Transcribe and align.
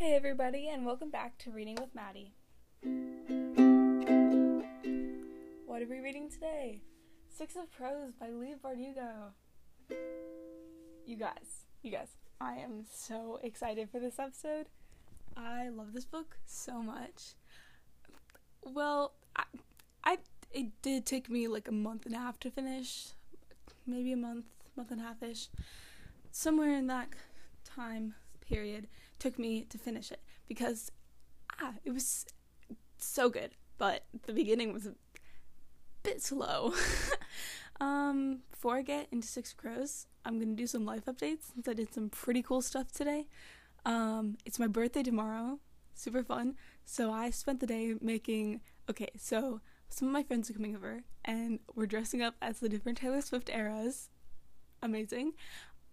Hey, 0.00 0.14
everybody, 0.14 0.66
and 0.70 0.86
welcome 0.86 1.10
back 1.10 1.36
to 1.40 1.50
Reading 1.50 1.76
with 1.78 1.94
Maddie. 1.94 2.32
What 5.66 5.82
are 5.82 5.86
we 5.90 6.00
reading 6.00 6.30
today? 6.30 6.80
Six 7.28 7.54
of 7.54 7.70
Crows 7.70 8.14
by 8.18 8.30
Leigh 8.30 8.54
Bardugo. 8.64 9.32
You 11.04 11.16
guys, 11.16 11.66
you 11.82 11.90
guys, 11.90 12.16
I 12.40 12.54
am 12.54 12.86
so 12.90 13.40
excited 13.42 13.90
for 13.90 14.00
this 14.00 14.18
episode. 14.18 14.68
I 15.36 15.68
love 15.68 15.92
this 15.92 16.06
book 16.06 16.38
so 16.46 16.82
much. 16.82 17.34
Well, 18.62 19.12
I, 19.36 19.44
I 20.02 20.16
it 20.50 20.80
did 20.80 21.04
take 21.04 21.28
me 21.28 21.46
like 21.46 21.68
a 21.68 21.72
month 21.72 22.06
and 22.06 22.14
a 22.14 22.18
half 22.18 22.40
to 22.40 22.50
finish, 22.50 23.08
maybe 23.86 24.12
a 24.12 24.16
month, 24.16 24.46
month 24.76 24.92
and 24.92 25.02
a 25.02 25.04
half 25.04 25.22
ish, 25.22 25.48
somewhere 26.30 26.72
in 26.72 26.86
that 26.86 27.10
time 27.66 28.14
period 28.40 28.88
took 29.20 29.38
me 29.38 29.64
to 29.64 29.78
finish 29.78 30.10
it 30.10 30.20
because 30.48 30.90
ah, 31.60 31.74
it 31.84 31.92
was 31.92 32.26
so 32.98 33.28
good, 33.28 33.54
but 33.78 34.04
the 34.26 34.32
beginning 34.32 34.72
was 34.72 34.86
a 34.86 34.94
bit 36.02 36.22
slow. 36.22 36.74
um, 37.80 38.40
before 38.50 38.76
I 38.76 38.82
get 38.82 39.08
into 39.12 39.28
Six 39.28 39.52
Crows, 39.52 40.06
I'm 40.24 40.38
gonna 40.38 40.54
do 40.54 40.66
some 40.66 40.84
life 40.84 41.04
updates 41.04 41.52
since 41.54 41.68
I 41.68 41.74
did 41.74 41.94
some 41.94 42.08
pretty 42.08 42.42
cool 42.42 42.62
stuff 42.62 42.90
today. 42.90 43.26
Um, 43.84 44.36
it's 44.44 44.58
my 44.58 44.66
birthday 44.66 45.02
tomorrow, 45.02 45.60
super 45.94 46.22
fun. 46.22 46.56
So 46.84 47.12
I 47.12 47.30
spent 47.30 47.60
the 47.60 47.66
day 47.66 47.94
making. 48.00 48.60
Okay, 48.88 49.08
so 49.16 49.60
some 49.88 50.08
of 50.08 50.12
my 50.12 50.22
friends 50.22 50.50
are 50.50 50.54
coming 50.54 50.74
over, 50.74 51.02
and 51.24 51.60
we're 51.74 51.86
dressing 51.86 52.22
up 52.22 52.34
as 52.42 52.60
the 52.60 52.68
different 52.68 52.98
Taylor 52.98 53.20
Swift 53.20 53.50
eras. 53.50 54.08
Amazing. 54.82 55.32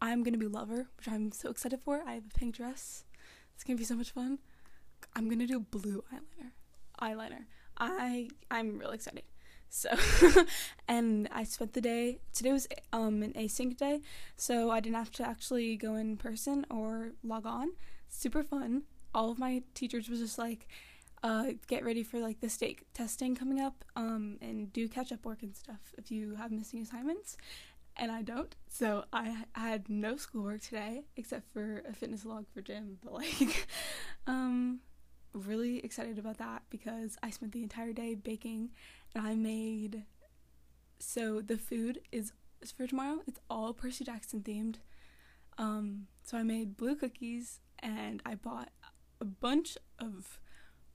I'm 0.02 0.24
gonna 0.24 0.38
be 0.38 0.48
Lover, 0.48 0.88
which 0.98 1.08
I'm 1.08 1.32
so 1.32 1.50
excited 1.50 1.80
for. 1.82 2.04
I 2.06 2.14
have 2.14 2.24
a 2.26 2.38
pink 2.38 2.56
dress. 2.56 3.04
It's 3.58 3.64
gonna 3.64 3.78
be 3.78 3.86
so 3.86 3.96
much 3.96 4.12
fun. 4.12 4.38
I'm 5.16 5.28
gonna 5.28 5.48
do 5.48 5.60
blue 5.60 6.04
eyeliner. 6.14 6.52
Eyeliner. 7.02 7.46
I 7.76 8.30
I'm 8.52 8.78
really 8.78 8.94
excited. 8.94 9.24
So, 9.68 9.90
and 10.88 11.28
I 11.32 11.44
spent 11.44 11.74
the 11.74 11.82
day. 11.82 12.20
Today 12.34 12.52
was 12.52 12.68
um 12.94 13.24
an 13.24 13.34
async 13.34 13.76
day, 13.76 14.02
so 14.36 14.70
I 14.70 14.80
didn't 14.80 14.96
have 14.96 15.12
to 15.14 15.28
actually 15.28 15.76
go 15.76 15.96
in 15.96 16.18
person 16.18 16.68
or 16.70 17.14
log 17.24 17.48
on. 17.48 17.70
Super 18.10 18.44
fun. 18.44 18.84
All 19.16 19.32
of 19.32 19.40
my 19.40 19.64
teachers 19.74 20.08
was 20.08 20.20
just 20.20 20.38
like, 20.38 20.68
uh, 21.24 21.54
get 21.66 21.84
ready 21.84 22.04
for 22.04 22.20
like 22.20 22.42
the 22.42 22.50
state 22.50 22.86
testing 22.94 23.36
coming 23.36 23.60
up, 23.60 23.84
um, 23.96 24.38
and 24.40 24.72
do 24.72 24.88
catch 24.88 25.12
up 25.12 25.26
work 25.26 25.42
and 25.42 25.56
stuff 25.56 25.96
if 25.98 26.12
you 26.12 26.36
have 26.36 26.52
missing 26.52 26.80
assignments 26.80 27.38
and 27.98 28.12
I 28.12 28.22
don't. 28.22 28.56
So 28.70 29.06
I 29.12 29.46
had 29.54 29.90
no 29.90 30.18
schoolwork 30.18 30.62
today 30.62 31.04
except 31.16 31.52
for 31.52 31.84
a 31.90 31.94
fitness 31.94 32.26
log 32.26 32.46
for 32.54 32.62
gym, 32.62 32.98
but 33.04 33.14
like 33.14 33.68
um 34.28 34.80
really 35.34 35.80
excited 35.80 36.18
about 36.18 36.38
that 36.38 36.64
because 36.70 37.18
I 37.22 37.30
spent 37.30 37.52
the 37.52 37.62
entire 37.62 37.94
day 37.94 38.16
baking 38.16 38.70
and 39.14 39.28
I 39.28 39.36
made 39.36 40.04
so 41.00 41.42
the 41.42 41.58
food 41.58 42.02
is, 42.12 42.34
for 42.76 42.88
tomorrow. 42.88 43.20
It's 43.28 43.40
all 43.50 43.74
Percy 43.74 44.04
Jackson 44.04 44.42
themed. 44.42 44.78
Um 45.58 46.08
so 46.24 46.38
I 46.38 46.44
made 46.44 46.78
blue 46.78 46.96
cookies 46.96 47.60
and 47.80 48.22
I 48.26 48.36
bought 48.36 48.70
a 49.20 49.26
bunch 49.26 49.78
of 50.00 50.40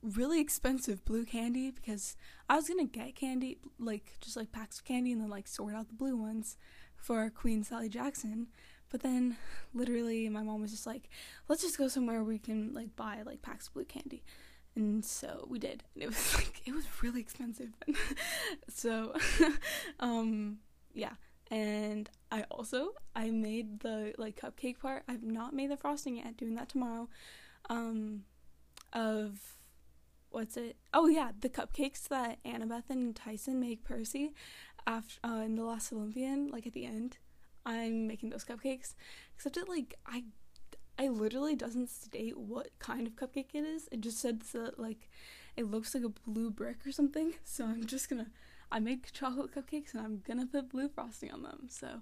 really 0.02 0.40
expensive 0.40 1.04
blue 1.04 1.24
candy 1.24 1.70
because 1.70 2.16
I 2.48 2.56
was 2.56 2.68
gonna 2.68 2.84
get 2.84 3.14
candy 3.14 3.58
like 3.78 4.14
just 4.20 4.36
like 4.36 4.50
packs 4.50 4.78
of 4.78 4.84
candy 4.84 5.12
and 5.12 5.20
then 5.20 5.30
like 5.30 5.46
sort 5.46 5.74
out 5.74 5.88
the 5.88 5.94
blue 5.94 6.16
ones 6.16 6.56
for 7.02 7.28
Queen 7.30 7.64
Sally 7.64 7.88
Jackson. 7.88 8.46
But 8.88 9.02
then 9.02 9.36
literally 9.74 10.28
my 10.28 10.42
mom 10.42 10.60
was 10.60 10.70
just 10.70 10.86
like, 10.86 11.08
let's 11.48 11.62
just 11.62 11.78
go 11.78 11.88
somewhere 11.88 12.18
where 12.18 12.24
we 12.24 12.38
can 12.38 12.72
like 12.72 12.94
buy 12.94 13.22
like 13.26 13.42
packs 13.42 13.66
of 13.66 13.74
blue 13.74 13.84
candy. 13.84 14.22
And 14.76 15.04
so 15.04 15.46
we 15.50 15.58
did. 15.58 15.82
And 15.94 16.04
it 16.04 16.06
was 16.06 16.34
like 16.36 16.62
it 16.64 16.74
was 16.74 16.84
really 17.02 17.20
expensive. 17.20 17.70
so 18.68 19.14
um 20.00 20.58
yeah. 20.94 21.14
And 21.50 22.08
I 22.30 22.44
also 22.50 22.90
I 23.16 23.30
made 23.30 23.80
the 23.80 24.14
like 24.16 24.40
cupcake 24.40 24.78
part. 24.78 25.02
I've 25.08 25.24
not 25.24 25.52
made 25.52 25.70
the 25.70 25.76
frosting 25.76 26.16
yet, 26.16 26.36
doing 26.36 26.54
that 26.54 26.68
tomorrow. 26.68 27.08
Um 27.68 28.24
of 28.92 29.40
what's 30.30 30.56
it? 30.56 30.76
Oh 30.94 31.08
yeah, 31.08 31.32
the 31.40 31.48
cupcakes 31.48 32.08
that 32.08 32.42
Annabeth 32.44 32.90
and 32.90 33.14
Tyson 33.14 33.60
make 33.60 33.84
Percy 33.84 34.32
after 34.86 35.18
uh, 35.24 35.42
in 35.44 35.56
the 35.56 35.64
last 35.64 35.92
Olympian, 35.92 36.48
like 36.48 36.66
at 36.66 36.72
the 36.72 36.86
end, 36.86 37.18
I'm 37.64 38.06
making 38.06 38.30
those 38.30 38.44
cupcakes. 38.44 38.94
Except 39.34 39.56
it 39.56 39.68
like 39.68 39.94
I 40.06 40.24
I 40.98 41.08
literally 41.08 41.56
doesn't 41.56 41.90
state 41.90 42.38
what 42.38 42.70
kind 42.78 43.06
of 43.06 43.16
cupcake 43.16 43.54
it 43.54 43.64
is. 43.64 43.88
It 43.90 44.00
just 44.00 44.18
says 44.18 44.52
that 44.52 44.78
like 44.78 45.08
it 45.56 45.70
looks 45.70 45.94
like 45.94 46.04
a 46.04 46.30
blue 46.30 46.50
brick 46.50 46.86
or 46.86 46.92
something. 46.92 47.34
So 47.44 47.64
I'm 47.64 47.86
just 47.86 48.08
gonna 48.08 48.28
I 48.70 48.80
make 48.80 49.12
chocolate 49.12 49.54
cupcakes 49.54 49.94
and 49.94 50.02
I'm 50.02 50.22
gonna 50.26 50.46
put 50.46 50.70
blue 50.70 50.88
frosting 50.88 51.30
on 51.32 51.42
them. 51.42 51.66
So 51.68 52.00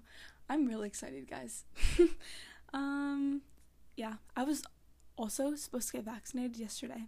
I'm 0.49 0.65
really 0.65 0.87
excited, 0.87 1.29
guys. 1.29 1.65
um 2.73 3.41
yeah, 3.95 4.15
I 4.35 4.43
was 4.43 4.63
also 5.17 5.55
supposed 5.55 5.89
to 5.89 5.97
get 5.97 6.05
vaccinated 6.05 6.57
yesterday. 6.57 7.05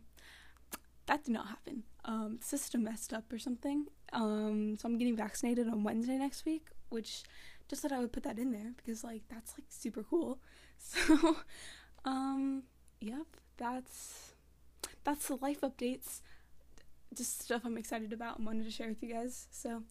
That 1.05 1.25
did 1.25 1.33
not 1.33 1.47
happen. 1.47 1.83
Um, 2.05 2.39
system 2.41 2.83
messed 2.83 3.13
up 3.13 3.31
or 3.31 3.39
something, 3.39 3.87
um, 4.13 4.77
so 4.79 4.87
I'm 4.87 4.97
getting 4.97 5.15
vaccinated 5.15 5.67
on 5.67 5.83
Wednesday 5.83 6.17
next 6.17 6.45
week, 6.45 6.67
which 6.89 7.23
just 7.67 7.81
thought 7.81 7.91
I 7.91 7.99
would 7.99 8.11
put 8.11 8.23
that 8.23 8.37
in 8.39 8.51
there 8.51 8.73
because 8.77 9.03
like 9.03 9.23
that's 9.29 9.53
like 9.57 9.65
super 9.69 10.03
cool. 10.03 10.39
So, 10.85 11.37
um, 12.03 12.63
yep, 12.99 13.25
that's 13.55 14.33
that's 15.05 15.29
the 15.29 15.35
life 15.37 15.61
updates. 15.61 16.19
Just 17.15 17.41
stuff 17.41 17.61
I'm 17.63 17.77
excited 17.77 18.11
about 18.11 18.37
and 18.37 18.45
wanted 18.45 18.65
to 18.65 18.71
share 18.71 18.89
with 18.89 19.01
you 19.01 19.13
guys. 19.13 19.47
So, 19.49 19.83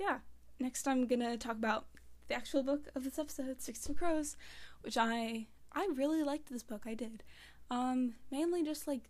yeah, 0.00 0.18
next 0.58 0.88
I'm 0.88 1.06
gonna 1.06 1.36
talk 1.36 1.52
about 1.52 1.86
the 2.26 2.34
actual 2.34 2.64
book 2.64 2.88
of 2.96 3.04
this 3.04 3.16
episode, 3.16 3.62
Six 3.62 3.88
of 3.88 3.96
Crows, 3.96 4.36
which 4.82 4.96
I 4.96 5.46
I 5.72 5.88
really 5.94 6.24
liked 6.24 6.50
this 6.50 6.64
book. 6.64 6.82
I 6.84 6.94
did, 6.94 7.22
um, 7.70 8.14
mainly 8.32 8.64
just 8.64 8.88
like 8.88 9.02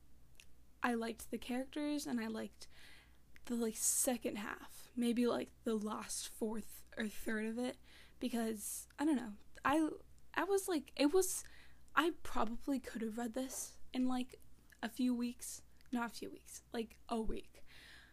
I 0.82 0.92
liked 0.92 1.30
the 1.30 1.38
characters 1.38 2.06
and 2.06 2.20
I 2.20 2.26
liked 2.26 2.66
the 3.50 3.56
like 3.56 3.76
second 3.76 4.36
half, 4.36 4.90
maybe 4.96 5.26
like 5.26 5.48
the 5.64 5.74
last 5.74 6.28
fourth 6.28 6.84
or 6.96 7.08
third 7.08 7.46
of 7.46 7.58
it 7.58 7.76
because 8.20 8.86
I 8.98 9.04
don't 9.04 9.16
know. 9.16 9.32
I 9.64 9.88
I 10.34 10.44
was 10.44 10.68
like 10.68 10.92
it 10.96 11.12
was 11.12 11.42
I 11.96 12.12
probably 12.22 12.78
could 12.78 13.02
have 13.02 13.18
read 13.18 13.34
this 13.34 13.72
in 13.92 14.06
like 14.06 14.38
a 14.82 14.88
few 14.88 15.14
weeks, 15.14 15.62
not 15.90 16.06
a 16.06 16.14
few 16.14 16.30
weeks, 16.30 16.62
like 16.72 16.96
a 17.08 17.20
week, 17.20 17.64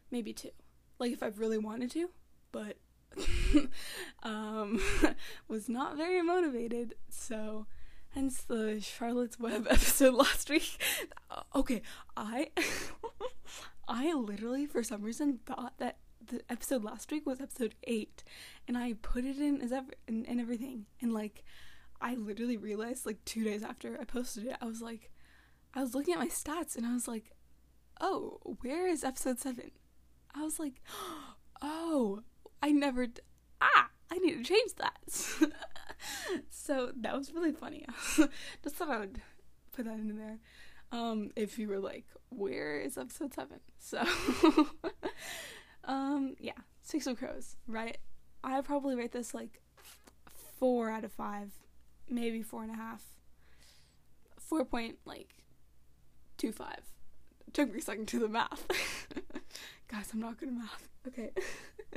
maybe 0.09 0.33
two. 0.33 0.49
Like 0.97 1.11
if 1.11 1.21
I 1.21 1.27
really 1.27 1.59
wanted 1.59 1.91
to, 1.91 2.09
but 2.51 2.77
um 4.23 4.81
was 5.47 5.69
not 5.69 5.97
very 5.97 6.23
motivated. 6.23 6.95
So 7.09 7.67
hence 8.09 8.41
the 8.41 8.81
Charlotte's 8.81 9.39
Web 9.39 9.67
episode 9.69 10.15
last 10.15 10.49
week. 10.49 10.81
okay, 11.53 11.83
I 12.15 12.49
I 13.87 14.13
literally, 14.13 14.65
for 14.65 14.83
some 14.83 15.01
reason, 15.01 15.39
thought 15.45 15.73
that 15.77 15.97
the 16.25 16.41
episode 16.49 16.83
last 16.83 17.11
week 17.11 17.25
was 17.25 17.39
episode 17.39 17.75
eight, 17.83 18.23
and 18.67 18.77
I 18.77 18.93
put 19.01 19.25
it 19.25 19.37
in 19.37 19.61
as 19.61 19.71
ever 19.71 19.91
and, 20.07 20.25
everything, 20.39 20.85
and 21.01 21.13
like, 21.13 21.43
I 22.01 22.15
literally 22.15 22.57
realized 22.57 23.05
like 23.05 23.23
two 23.25 23.43
days 23.43 23.63
after 23.63 23.97
I 23.99 24.03
posted 24.03 24.45
it, 24.47 24.57
I 24.61 24.65
was 24.65 24.81
like, 24.81 25.11
I 25.73 25.81
was 25.81 25.95
looking 25.95 26.13
at 26.13 26.19
my 26.19 26.27
stats, 26.27 26.75
and 26.75 26.85
I 26.85 26.93
was 26.93 27.07
like, 27.07 27.31
oh, 28.01 28.39
where 28.61 28.87
is 28.87 29.03
episode 29.03 29.39
seven? 29.39 29.71
I 30.35 30.43
was 30.43 30.59
like, 30.59 30.81
oh, 31.61 32.21
I 32.61 32.71
never, 32.71 33.07
d- 33.07 33.21
ah, 33.61 33.89
I 34.11 34.17
need 34.17 34.37
to 34.37 34.43
change 34.43 34.73
that. 34.75 34.97
so 36.49 36.91
that 36.95 37.17
was 37.17 37.33
really 37.33 37.53
funny. 37.53 37.85
Just 38.63 38.75
thought 38.75 38.89
I 38.89 38.99
would 38.99 39.21
put 39.71 39.85
that 39.85 39.93
in 39.93 40.17
there 40.17 40.39
um, 40.91 41.31
if 41.35 41.59
you 41.59 41.67
were 41.67 41.79
like, 41.79 42.05
where 42.29 42.79
is 42.79 42.97
episode 42.97 43.33
seven? 43.33 43.59
So, 43.79 44.03
um, 45.85 46.35
yeah, 46.39 46.53
Six 46.81 47.07
of 47.07 47.17
Crows, 47.17 47.55
right? 47.67 47.97
I 48.43 48.61
probably 48.61 48.95
rate 48.95 49.11
this 49.11 49.33
like 49.33 49.61
four 50.57 50.89
out 50.89 51.03
of 51.03 51.11
five, 51.11 51.51
maybe 52.09 52.41
four 52.41 52.63
and 52.63 52.71
a 52.71 52.75
half, 52.75 53.03
four 54.37 54.63
point 54.63 54.97
like 55.05 55.43
two 56.37 56.51
five. 56.51 56.81
took 57.53 57.71
me 57.71 57.79
a 57.79 57.81
second 57.81 58.07
to 58.09 58.19
the 58.19 58.29
math. 58.29 58.65
Guys, 59.87 60.09
I'm 60.13 60.19
not 60.19 60.37
good 60.37 60.49
at 60.49 60.55
math. 60.55 60.87
Okay. 61.07 61.31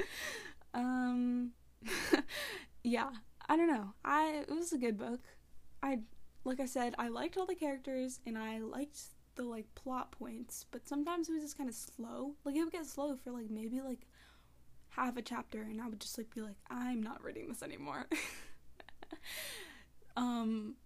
um, 0.75 1.51
yeah, 2.83 3.11
I 3.49 3.57
don't 3.57 3.69
know. 3.69 3.93
I 4.05 4.45
it 4.49 4.51
was 4.51 4.73
a 4.73 4.79
good 4.79 4.99
book. 4.99 5.21
I 5.83 6.01
like 6.45 6.61
I 6.61 6.67
said, 6.67 6.95
I 6.99 7.09
liked 7.09 7.37
all 7.37 7.47
the 7.47 7.55
characters 7.55 8.21
and 8.27 8.39
I 8.39 8.59
liked 8.59 9.01
the 9.37 9.43
like 9.43 9.75
plot 9.75 10.13
points, 10.13 10.65
but 10.71 10.89
sometimes 10.89 11.29
it 11.29 11.33
was 11.33 11.43
just 11.43 11.59
kind 11.59 11.69
of 11.69 11.75
slow. 11.75 12.35
Like 12.45 12.57
it 12.57 12.65
would 12.65 12.73
get 12.73 12.87
slow 12.87 13.17
for 13.17 13.31
like 13.31 13.51
maybe 13.51 13.81
like 13.81 14.07
half 14.91 15.17
a 15.17 15.23
chapter 15.23 15.63
and 15.63 15.81
I 15.81 15.89
would 15.89 16.01
just 16.01 16.19
like 16.19 16.35
be 16.35 16.41
like 16.41 16.57
I'm 16.69 17.03
not 17.03 17.23
reading 17.23 17.49
this 17.49 17.63
anymore. 17.63 18.07
um 20.17 20.77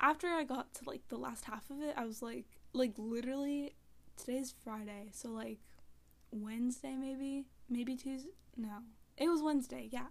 after 0.00 0.28
I 0.28 0.44
got 0.44 0.74
to 0.74 0.84
like 0.86 1.08
the 1.08 1.16
last 1.16 1.44
half 1.44 1.70
of 1.70 1.80
it, 1.80 1.94
I 1.96 2.04
was 2.04 2.22
like, 2.22 2.46
like 2.72 2.92
literally, 2.96 3.74
today's 4.16 4.54
Friday, 4.62 5.08
so 5.12 5.30
like 5.30 5.58
Wednesday 6.30 6.96
maybe, 6.96 7.44
maybe 7.68 7.96
Tuesday. 7.96 8.30
No, 8.56 8.78
it 9.16 9.28
was 9.28 9.42
Wednesday. 9.42 9.88
Yeah, 9.90 10.06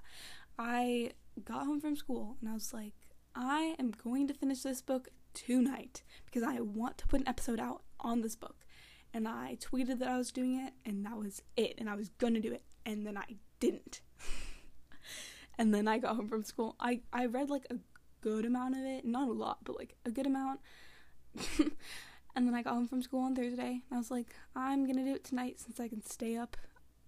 I 0.57 1.11
got 1.43 1.65
home 1.65 1.79
from 1.79 1.95
school 1.95 2.37
and 2.41 2.49
I 2.49 2.53
was 2.53 2.73
like, 2.73 2.93
I 3.35 3.75
am 3.79 3.91
going 3.91 4.27
to 4.27 4.33
finish 4.33 4.61
this 4.61 4.81
book 4.81 5.09
tonight 5.33 6.03
because 6.25 6.43
I 6.43 6.59
want 6.59 6.97
to 6.99 7.07
put 7.07 7.21
an 7.21 7.27
episode 7.27 7.59
out 7.59 7.81
on 7.99 8.21
this 8.21 8.35
book. 8.35 8.65
And 9.13 9.27
I 9.27 9.57
tweeted 9.59 9.99
that 9.99 10.07
I 10.07 10.17
was 10.17 10.31
doing 10.31 10.59
it, 10.59 10.73
and 10.85 11.05
that 11.05 11.17
was 11.17 11.41
it. 11.55 11.75
And 11.77 11.89
I 11.89 11.95
was 11.95 12.09
gonna 12.09 12.39
do 12.39 12.51
it, 12.51 12.63
and 12.85 13.05
then 13.05 13.17
I 13.17 13.35
didn't. 13.59 14.01
and 15.57 15.73
then 15.73 15.87
I 15.87 15.99
got 15.99 16.15
home 16.15 16.27
from 16.27 16.43
school. 16.43 16.75
I 16.79 17.01
I 17.11 17.25
read 17.25 17.49
like 17.49 17.65
a 17.69 17.75
good 18.21 18.45
amount 18.45 18.75
of 18.75 18.83
it, 18.83 19.05
not 19.05 19.29
a 19.29 19.33
lot, 19.33 19.59
but 19.63 19.77
like 19.77 19.95
a 20.05 20.11
good 20.11 20.25
amount. 20.25 20.61
and 21.59 22.47
then 22.47 22.55
I 22.55 22.63
got 22.63 22.73
home 22.73 22.87
from 22.87 23.03
school 23.03 23.21
on 23.21 23.35
Thursday, 23.35 23.81
and 23.87 23.93
I 23.93 23.97
was 23.97 24.09
like, 24.09 24.35
I'm 24.55 24.87
gonna 24.87 25.05
do 25.05 25.13
it 25.13 25.23
tonight 25.23 25.59
since 25.59 25.79
I 25.79 25.87
can 25.87 26.03
stay 26.03 26.35
up 26.35 26.57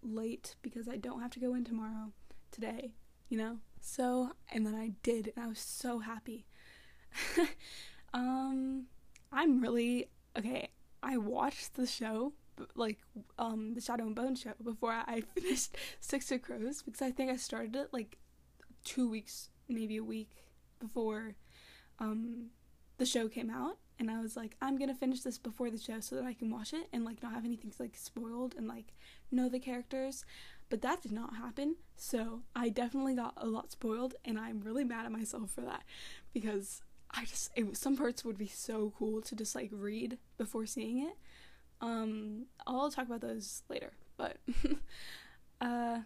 late 0.04 0.56
because 0.62 0.88
I 0.88 0.98
don't 0.98 1.22
have 1.22 1.32
to 1.32 1.40
go 1.40 1.56
in 1.56 1.64
tomorrow, 1.64 2.12
today, 2.52 2.94
you 3.30 3.38
know? 3.38 3.58
So, 3.86 4.32
and 4.52 4.66
then 4.66 4.74
I 4.74 4.94
did, 5.04 5.32
and 5.36 5.46
I 5.46 5.48
was 5.48 5.60
so 5.60 6.00
happy. 6.00 6.48
um, 8.16 8.88
I'm 9.32 9.62
really, 9.62 10.10
okay, 10.36 10.70
I 11.04 11.18
watched 11.18 11.76
the 11.76 11.86
show, 11.86 12.34
like, 12.74 12.98
um, 13.38 13.76
the 13.76 13.82
Shadow 13.82 14.08
and 14.08 14.16
Bone 14.16 14.36
show 14.36 14.54
before 14.62 14.92
I 14.92 15.22
finished 15.36 15.78
Six 16.00 16.32
of 16.32 16.42
Crows 16.42 16.82
because 16.82 17.04
I 17.04 17.12
think 17.12 17.30
I 17.30 17.36
started 17.36 17.76
it 17.76 17.90
like 17.94 18.18
two 18.84 19.08
weeks, 19.08 19.50
maybe 19.70 19.98
a 19.98 20.04
week 20.04 20.32
before, 20.80 21.36
um, 22.00 22.48
the 22.98 23.06
show 23.06 23.28
came 23.28 23.52
out 23.52 23.78
and 24.00 24.10
I 24.10 24.20
was 24.20 24.36
like, 24.36 24.58
I'm 24.62 24.78
gonna 24.78 24.96
finish 24.96 25.22
this 25.22 25.38
before 25.38 25.70
the 25.70 25.78
show 25.78 26.00
so 26.00 26.16
that 26.16 26.26
I 26.26 26.34
can 26.34 26.50
watch 26.50 26.74
it 26.74 26.88
and 26.92 27.06
like 27.06 27.22
not 27.22 27.34
have 27.34 27.46
anything 27.46 27.72
like 27.80 27.96
spoiled 27.96 28.56
and 28.58 28.68
like 28.68 28.94
know 29.32 29.48
the 29.48 29.60
characters. 29.60 30.26
But 30.70 30.82
that 30.82 31.02
did 31.02 31.12
not 31.12 31.36
happen, 31.36 31.76
so 31.96 32.42
I 32.56 32.70
definitely 32.70 33.14
got 33.14 33.34
a 33.38 33.46
lot 33.46 33.72
spoiled, 33.72 34.16
and 34.26 34.40
I'm 34.40 34.62
really 34.62 34.84
mad 34.84 35.06
at 35.06 35.12
myself 35.12 35.52
for 35.52 35.62
that 35.62 35.84
because 36.34 36.82
I 37.12 37.26
just 37.26 37.52
it, 37.56 37.78
some 37.78 37.96
parts 37.96 38.26
would 38.26 38.38
be 38.38 38.48
so 38.48 38.94
cool 38.98 39.22
to 39.22 39.36
just 39.36 39.56
like 39.56 39.70
read 39.72 40.18
before 40.38 40.66
seeing 40.66 41.00
it. 41.06 41.16
Um, 41.82 42.46
I'll 42.66 42.90
talk 42.92 43.06
about 43.06 43.22
those 43.22 43.64
later, 43.70 43.94
but 44.18 44.38
uh, 45.62 46.00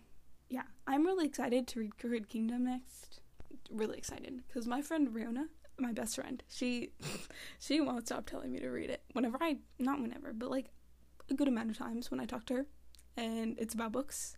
yeah, 0.50 0.64
I'm 0.88 1.06
really 1.06 1.26
excited 1.26 1.68
to 1.68 1.80
read 1.80 1.98
Crooked 1.98 2.28
Kingdom 2.30 2.66
next. 2.66 3.22
Really 3.72 3.98
excited 3.98 4.42
because 4.48 4.68
my 4.68 4.82
friend 4.82 5.10
Riona, 5.10 5.46
my 5.78 5.94
best 5.94 6.16
friend, 6.16 6.44
she 6.50 6.92
she 7.60 7.82
won't 7.82 8.08
stop 8.08 8.26
telling 8.26 8.52
me 8.52 8.60
to 8.60 8.70
read 8.70 8.90
it 8.90 9.04
whenever 9.14 9.38
I 9.42 9.58
not 9.80 10.02
whenever, 10.02 10.34
but 10.34 10.52
like 10.52 10.70
a 11.30 11.34
good 11.34 11.48
amount 11.48 11.72
of 11.72 11.78
times 11.78 12.12
when 12.12 12.20
I 12.20 12.26
talk 12.26 12.46
to 12.48 12.56
her, 12.56 12.66
and 13.16 13.56
it's 13.58 13.74
about 13.74 13.92
books. 13.92 14.38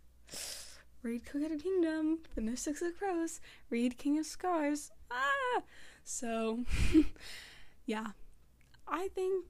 Read 1.02 1.26
Crooked 1.26 1.62
Kingdom, 1.62 2.18
finish 2.34 2.60
Six 2.60 2.80
of 2.82 2.96
Crows, 2.96 3.40
read 3.70 3.98
King 3.98 4.18
of 4.18 4.26
Scars. 4.26 4.92
Ah, 5.10 5.62
so 6.04 6.60
yeah, 7.86 8.08
I 8.86 9.08
think 9.08 9.46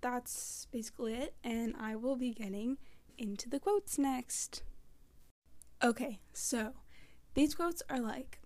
that's 0.00 0.66
basically 0.70 1.14
it, 1.14 1.34
and 1.42 1.74
I 1.80 1.96
will 1.96 2.16
be 2.16 2.32
getting 2.32 2.78
into 3.16 3.48
the 3.48 3.58
quotes 3.58 3.98
next. 3.98 4.62
Okay, 5.82 6.20
so 6.32 6.72
these 7.34 7.54
quotes 7.54 7.82
are 7.90 8.00
like 8.00 8.40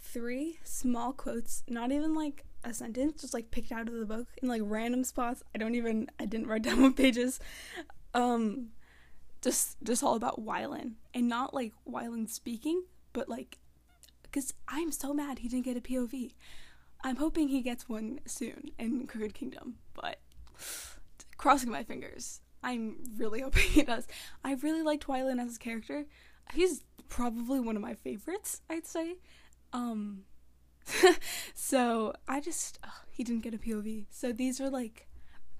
three 0.00 0.58
small 0.62 1.12
quotes, 1.12 1.62
not 1.68 1.90
even 1.92 2.14
like 2.14 2.44
a 2.64 2.72
sentence, 2.72 3.22
just 3.22 3.34
like 3.34 3.50
picked 3.50 3.72
out 3.72 3.88
of 3.88 3.94
the 3.94 4.06
book 4.06 4.28
in 4.42 4.48
like 4.48 4.62
random 4.64 5.04
spots. 5.04 5.42
I 5.54 5.58
don't 5.58 5.74
even 5.74 6.08
I 6.20 6.26
didn't 6.26 6.46
write 6.46 6.62
down 6.64 6.82
what 6.82 6.96
pages. 6.96 7.40
Um 8.14 8.68
just 9.42 9.76
just 9.82 10.02
all 10.02 10.14
about 10.14 10.44
Wylan 10.44 10.92
and 11.12 11.28
not 11.28 11.52
like 11.52 11.72
Wylan 11.88 12.28
speaking, 12.28 12.84
but 13.12 13.28
like 13.28 13.58
because 14.22 14.54
I'm 14.68 14.92
so 14.92 15.12
mad 15.12 15.40
he 15.40 15.48
didn't 15.48 15.64
get 15.64 15.76
a 15.76 15.80
POV. 15.80 16.32
I'm 17.04 17.16
hoping 17.16 17.48
he 17.48 17.60
gets 17.60 17.88
one 17.88 18.20
soon 18.26 18.70
in 18.78 19.06
Crooked 19.06 19.34
Kingdom, 19.34 19.74
but 19.94 20.20
crossing 21.36 21.70
my 21.70 21.82
fingers. 21.82 22.40
I'm 22.62 22.96
really 23.16 23.40
hoping 23.42 23.64
he 23.64 23.82
does. 23.82 24.06
I 24.44 24.54
really 24.54 24.82
liked 24.82 25.06
Wylan 25.06 25.44
as 25.44 25.56
a 25.56 25.58
character. 25.58 26.06
He's 26.54 26.84
probably 27.08 27.60
one 27.60 27.76
of 27.76 27.82
my 27.82 27.94
favorites, 27.94 28.62
I'd 28.70 28.86
say. 28.86 29.16
Um 29.72 30.22
so 31.54 32.12
I 32.28 32.40
just 32.40 32.78
oh, 32.84 33.02
he 33.10 33.24
didn't 33.24 33.42
get 33.42 33.54
a 33.54 33.58
POV. 33.58 34.06
So 34.10 34.32
these 34.32 34.60
are 34.60 34.70
like 34.70 35.08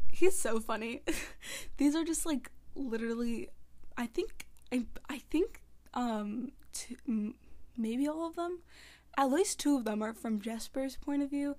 he's 0.08 0.38
so 0.38 0.60
funny. 0.60 1.02
these 1.76 1.96
are 1.96 2.04
just 2.04 2.24
like 2.24 2.50
literally 2.74 3.48
I 3.96 4.06
think 4.06 4.46
I 4.72 4.86
I 5.08 5.18
think 5.18 5.62
um 5.94 6.52
maybe 7.76 8.08
all 8.08 8.26
of 8.26 8.36
them, 8.36 8.60
at 9.16 9.30
least 9.30 9.60
two 9.60 9.76
of 9.76 9.84
them 9.84 10.02
are 10.02 10.12
from 10.14 10.40
Jesper's 10.40 10.96
point 10.96 11.22
of 11.22 11.30
view, 11.30 11.56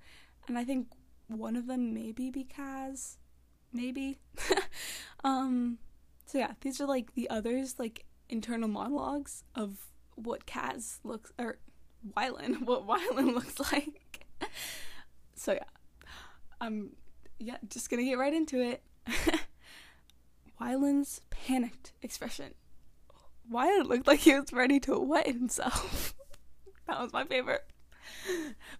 and 0.48 0.58
I 0.58 0.64
think 0.64 0.88
one 1.28 1.56
of 1.56 1.66
them 1.66 1.94
maybe 1.94 2.30
be 2.30 2.44
Kaz, 2.44 3.16
maybe. 3.72 4.18
um, 5.24 5.78
so 6.26 6.38
yeah, 6.38 6.52
these 6.60 6.80
are 6.80 6.86
like 6.86 7.14
the 7.14 7.28
others 7.30 7.76
like 7.78 8.04
internal 8.28 8.68
monologues 8.68 9.44
of 9.54 9.78
what 10.16 10.46
Kaz 10.46 10.98
looks 11.04 11.32
or 11.38 11.58
Wylan, 12.16 12.62
what 12.64 12.86
Wylan 12.86 13.34
looks 13.34 13.60
like. 13.72 14.26
so 15.34 15.52
yeah, 15.52 16.08
um, 16.60 16.90
yeah, 17.38 17.56
just 17.68 17.90
gonna 17.90 18.04
get 18.04 18.18
right 18.18 18.34
into 18.34 18.60
it. 18.60 18.82
Wylan's 20.64 21.20
panicked 21.30 21.92
expression. 22.00 22.54
Wylan 23.52 23.86
looked 23.86 24.06
like 24.06 24.20
he 24.20 24.34
was 24.34 24.52
ready 24.52 24.80
to 24.80 24.98
wet 24.98 25.26
himself. 25.26 26.14
that 26.86 27.00
was 27.00 27.12
my 27.12 27.24
favorite. 27.24 27.64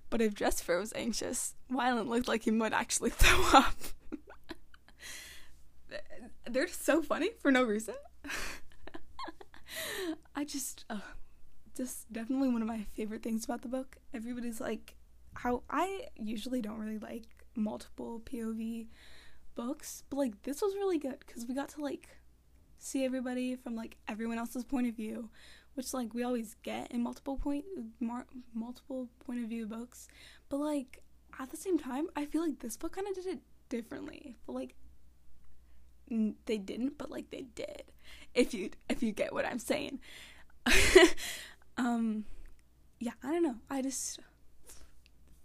But 0.08 0.22
if 0.22 0.34
Jesper 0.34 0.78
was 0.78 0.94
anxious, 0.96 1.54
Wylan 1.70 2.08
looked 2.08 2.28
like 2.28 2.44
he 2.44 2.50
might 2.50 2.72
actually 2.72 3.10
throw 3.10 3.60
up. 3.60 3.74
They're 6.50 6.66
just 6.66 6.84
so 6.84 7.02
funny 7.02 7.30
for 7.38 7.50
no 7.50 7.62
reason. 7.62 7.94
I 10.34 10.44
just, 10.44 10.84
uh, 10.88 11.00
just 11.76 12.10
definitely 12.12 12.48
one 12.48 12.62
of 12.62 12.68
my 12.68 12.84
favorite 12.96 13.22
things 13.22 13.44
about 13.44 13.62
the 13.62 13.68
book. 13.68 13.96
Everybody's 14.14 14.60
like, 14.60 14.94
how 15.34 15.62
I 15.68 16.06
usually 16.16 16.62
don't 16.62 16.78
really 16.78 16.98
like 16.98 17.24
multiple 17.56 18.22
POV 18.24 18.86
books, 19.54 20.02
but 20.10 20.16
like 20.16 20.42
this 20.42 20.62
was 20.62 20.74
really 20.74 20.98
good 20.98 21.18
because 21.26 21.46
we 21.46 21.54
got 21.54 21.68
to 21.70 21.80
like 21.80 22.08
see 22.78 23.04
everybody 23.04 23.56
from 23.56 23.74
like 23.74 23.96
everyone 24.08 24.38
else's 24.38 24.64
point 24.64 24.86
of 24.86 24.94
view, 24.94 25.30
which 25.74 25.94
like 25.94 26.14
we 26.14 26.22
always 26.22 26.56
get 26.62 26.90
in 26.90 27.02
multiple 27.02 27.36
point 27.36 27.64
mar- 28.00 28.26
multiple 28.52 29.08
point 29.24 29.42
of 29.42 29.48
view 29.48 29.66
books. 29.66 30.08
But 30.48 30.58
like 30.58 31.02
at 31.38 31.50
the 31.50 31.56
same 31.56 31.78
time, 31.78 32.06
I 32.14 32.26
feel 32.26 32.42
like 32.42 32.60
this 32.60 32.76
book 32.76 32.96
kind 32.96 33.08
of 33.08 33.14
did 33.14 33.26
it 33.26 33.40
differently. 33.68 34.36
But 34.46 34.52
like 34.54 34.74
n- 36.10 36.36
they 36.46 36.58
didn't, 36.58 36.98
but 36.98 37.10
like 37.10 37.30
they 37.30 37.46
did. 37.54 37.84
If 38.34 38.54
you 38.54 38.70
if 38.88 39.02
you 39.02 39.12
get 39.12 39.32
what 39.32 39.46
I'm 39.46 39.58
saying. 39.58 40.00
um 41.76 42.24
yeah, 43.00 43.12
I 43.22 43.32
don't 43.32 43.42
know. 43.42 43.56
I 43.68 43.82
just 43.82 44.20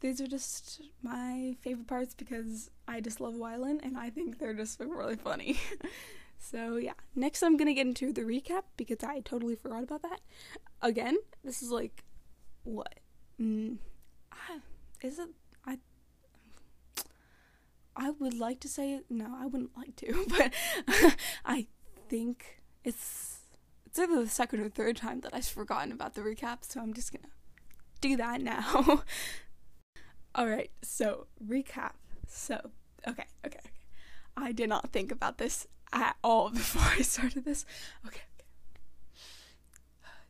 these 0.02 0.22
are 0.22 0.28
just 0.28 0.82
my 1.02 1.56
favorite 1.62 1.88
parts 1.88 2.14
because 2.14 2.70
I 2.88 3.02
just 3.02 3.20
love 3.20 3.34
Wylan 3.34 3.80
and 3.84 3.98
I 3.98 4.10
think 4.10 4.40
they're 4.40 4.54
just 4.54 4.80
really 4.80 5.16
funny. 5.16 5.60
so 6.40 6.78
yeah, 6.78 6.94
next 7.16 7.44
I'm 7.44 7.58
gonna 7.58 7.74
get 7.74 7.88
into 7.88 8.14
the 8.14 8.22
recap 8.22 8.64
because 8.78 9.04
I 9.04 9.20
totally 9.20 9.56
forgot 9.56 9.84
about 9.84 10.02
that. 10.04 10.22
Again, 10.82 11.18
this 11.44 11.62
is 11.62 11.72
like 11.72 12.04
what? 12.64 13.00
Mm, 13.40 13.78
is 15.02 15.20
it? 15.20 15.30
I 15.66 15.78
I 17.96 18.12
would 18.12 18.34
like 18.34 18.62
to 18.62 18.70
say 18.70 19.02
no, 19.10 19.36
I 19.38 19.46
wouldn't 19.46 19.76
like 19.76 19.96
to, 19.98 20.26
but 20.38 20.54
I 21.46 21.68
think 22.08 22.62
it's 22.84 23.40
it's 23.86 24.00
either 24.00 24.24
the 24.24 24.30
second 24.30 24.62
or 24.62 24.70
third 24.70 24.96
time 24.96 25.22
that 25.22 25.34
I've 25.34 25.46
forgotten 25.46 25.92
about 25.92 26.14
the 26.14 26.22
recap, 26.22 26.60
so 26.62 26.80
I'm 26.80 26.94
just 26.94 27.12
gonna 27.12 27.34
do 28.00 28.16
that 28.16 28.42
now. 28.42 29.04
All 30.36 30.48
right, 30.48 30.70
so 30.82 31.28
recap. 31.46 31.94
So, 32.28 32.72
okay, 33.08 33.26
okay, 33.46 33.60
okay. 33.60 33.70
I 34.38 34.52
did 34.52 34.70
not 34.70 34.92
think 34.92 35.12
about 35.12 35.38
this 35.38 35.68
at 35.92 36.16
all 36.24 36.50
before 36.52 36.84
I 36.98 37.02
started 37.02 37.46
this. 37.46 37.66
Okay, 38.06 38.22
okay. 38.38 38.46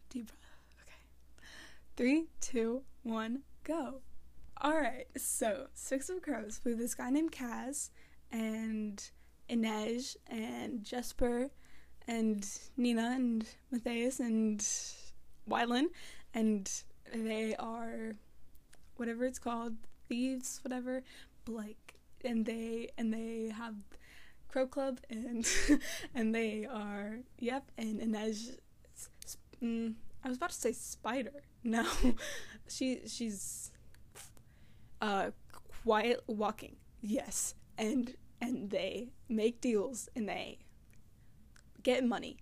Deep 0.09 0.27
breath. 0.27 0.83
Okay. 0.83 1.47
Three, 1.97 2.25
two, 2.39 2.83
one, 3.03 3.41
go. 3.63 4.01
All 4.61 4.75
right, 4.75 5.05
so 5.17 5.67
Six 5.73 6.09
of 6.09 6.21
Crows 6.21 6.59
with 6.63 6.77
this 6.77 6.95
guy 6.95 7.09
named 7.09 7.31
Kaz 7.31 7.89
and 8.31 9.01
Inej 9.49 10.17
and 10.27 10.83
Jesper 10.83 11.49
and 12.07 12.45
Nina 12.75 13.11
and 13.15 13.45
Matthias 13.71 14.19
and 14.19 14.59
Wylan, 15.49 15.85
and 16.33 16.69
they 17.13 17.55
are 17.57 18.15
whatever 18.97 19.25
it's 19.25 19.39
called, 19.39 19.75
thieves, 20.09 20.59
whatever. 20.63 21.03
But 21.45 21.53
like 21.55 21.99
and 22.23 22.45
they 22.45 22.89
and 22.97 23.13
they 23.13 23.51
have 23.55 23.75
Crow 24.49 24.67
Club 24.67 24.99
and 25.09 25.47
and 26.15 26.33
they 26.33 26.65
are 26.65 27.19
yep 27.37 27.71
and 27.77 28.01
Inej 28.01 28.57
mm, 29.61 29.93
I 30.23 30.27
was 30.27 30.37
about 30.37 30.49
to 30.49 30.55
say 30.55 30.71
spider 30.73 31.43
no 31.63 31.85
she 32.67 33.01
she's 33.07 33.71
uh 35.01 35.31
quiet 35.83 36.21
walking 36.27 36.75
yes 37.01 37.55
and 37.77 38.15
and 38.41 38.69
they 38.69 39.09
make 39.29 39.61
deals 39.61 40.09
and 40.15 40.27
they 40.27 40.59
get 41.83 42.03
money 42.05 42.37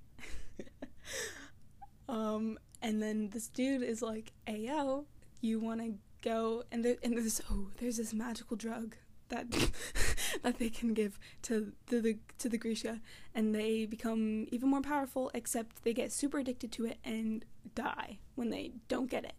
um 2.09 2.57
and 2.81 3.01
then 3.01 3.29
this 3.29 3.47
dude 3.47 3.83
is 3.83 4.01
like 4.01 4.31
ayo 4.47 5.05
you 5.41 5.59
want 5.59 5.79
to 5.81 5.93
go 6.21 6.63
and 6.71 6.83
there 6.83 6.95
and 7.03 7.15
there's 7.15 7.41
oh 7.51 7.67
there's 7.77 7.97
this 7.97 8.13
magical 8.13 8.57
drug 8.57 8.95
that 9.29 9.49
that 10.43 10.59
they 10.59 10.69
can 10.69 10.93
give 10.93 11.19
to 11.43 11.73
the, 11.87 11.99
the 11.99 12.17
to 12.37 12.49
the 12.49 12.57
Grisha 12.57 12.99
and 13.35 13.53
they 13.53 13.85
become 13.85 14.47
even 14.51 14.69
more 14.69 14.81
powerful 14.81 15.31
except 15.33 15.83
they 15.83 15.93
get 15.93 16.11
super 16.11 16.39
addicted 16.39 16.71
to 16.73 16.85
it 16.85 16.97
and 17.03 17.45
die 17.75 18.19
when 18.35 18.49
they 18.49 18.71
don't 18.87 19.09
get 19.09 19.25
it. 19.25 19.35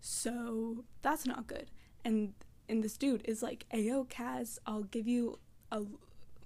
So 0.00 0.84
that's 1.02 1.26
not 1.26 1.46
good. 1.46 1.70
And 2.04 2.34
and 2.68 2.82
this 2.82 2.96
dude 2.96 3.22
is 3.24 3.42
like, 3.42 3.64
"Ayo, 3.72 4.06
Kaz, 4.08 4.58
I'll 4.66 4.82
give 4.82 5.08
you 5.08 5.38
a 5.72 5.82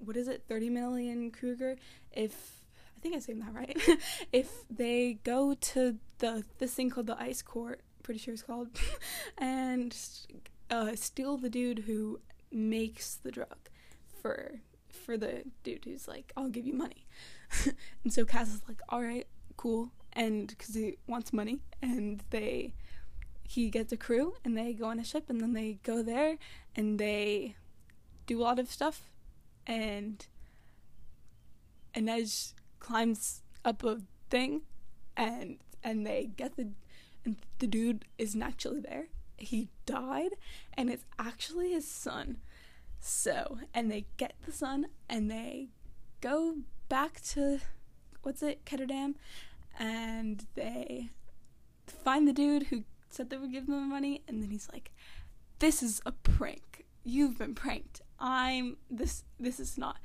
what 0.04 0.16
is 0.16 0.28
it, 0.28 0.42
30 0.48 0.70
million 0.70 1.30
Kruger 1.30 1.76
if 2.12 2.62
I 2.96 3.00
think 3.00 3.14
I'm 3.14 3.20
saying 3.20 3.40
that 3.40 3.54
right. 3.54 3.76
if 4.32 4.48
they 4.70 5.18
go 5.24 5.54
to 5.54 5.96
the 6.18 6.44
this 6.58 6.74
thing 6.74 6.90
called 6.90 7.06
the 7.06 7.20
ice 7.20 7.42
court, 7.42 7.80
pretty 8.02 8.20
sure 8.20 8.34
it's 8.34 8.42
called, 8.42 8.68
and 9.38 9.96
uh, 10.70 10.94
steal 10.94 11.36
the 11.36 11.50
dude 11.50 11.80
who 11.80 12.20
makes 12.50 13.16
the 13.16 13.30
drug 13.30 13.56
for 14.20 14.60
for 14.88 15.16
the 15.16 15.42
dude 15.64 15.84
who's 15.84 16.06
like, 16.06 16.32
I'll 16.36 16.48
give 16.48 16.66
you 16.66 16.74
money. 16.74 17.06
and 18.04 18.12
so 18.12 18.24
Kaz 18.24 18.54
is 18.54 18.62
like, 18.68 18.80
all 18.88 19.02
right, 19.02 19.26
cool, 19.56 19.90
and 20.12 20.48
because 20.48 20.74
he 20.74 20.96
wants 21.06 21.32
money, 21.32 21.60
and 21.80 22.22
they 22.30 22.74
he 23.52 23.68
gets 23.68 23.92
a 23.92 23.96
crew 23.98 24.34
and 24.44 24.56
they 24.56 24.72
go 24.72 24.86
on 24.86 24.98
a 24.98 25.04
ship 25.04 25.28
and 25.28 25.38
then 25.38 25.52
they 25.52 25.78
go 25.82 26.02
there 26.02 26.38
and 26.74 26.98
they 26.98 27.54
do 28.26 28.40
a 28.40 28.42
lot 28.42 28.58
of 28.58 28.70
stuff 28.70 29.10
and 29.66 30.26
Inej 31.94 32.54
climbs 32.78 33.42
up 33.62 33.84
a 33.84 33.98
thing 34.30 34.62
and 35.18 35.58
and 35.84 36.06
they 36.06 36.30
get 36.34 36.56
the 36.56 36.68
and 37.24 37.36
the 37.58 37.66
dude 37.66 38.04
isn't 38.18 38.42
actually 38.42 38.80
there 38.80 39.08
he 39.42 39.68
died 39.86 40.32
and 40.74 40.90
it's 40.90 41.04
actually 41.18 41.72
his 41.72 41.86
son. 41.86 42.38
So, 43.00 43.58
and 43.74 43.90
they 43.90 44.06
get 44.16 44.34
the 44.46 44.52
son 44.52 44.86
and 45.08 45.30
they 45.30 45.68
go 46.20 46.56
back 46.88 47.20
to 47.20 47.60
what's 48.22 48.42
it, 48.42 48.64
Ketterdam, 48.64 49.14
and 49.78 50.46
they 50.54 51.10
find 51.86 52.28
the 52.28 52.32
dude 52.32 52.64
who 52.64 52.84
said 53.08 53.28
they 53.28 53.36
would 53.36 53.52
give 53.52 53.66
them 53.66 53.74
the 53.74 53.94
money, 53.94 54.22
and 54.28 54.42
then 54.42 54.50
he's 54.50 54.68
like, 54.72 54.92
"This 55.58 55.82
is 55.82 56.00
a 56.06 56.12
prank. 56.12 56.86
You've 57.02 57.38
been 57.38 57.54
pranked. 57.54 58.02
I'm 58.20 58.76
this. 58.88 59.24
This 59.40 59.58
is 59.58 59.76
not. 59.76 59.96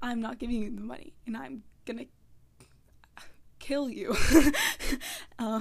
I'm 0.00 0.20
not 0.20 0.38
giving 0.38 0.62
you 0.62 0.74
the 0.74 0.80
money, 0.80 1.12
and 1.26 1.36
I'm 1.36 1.64
gonna 1.84 2.06
kill 3.58 3.90
you." 3.90 4.16
uh, 5.38 5.60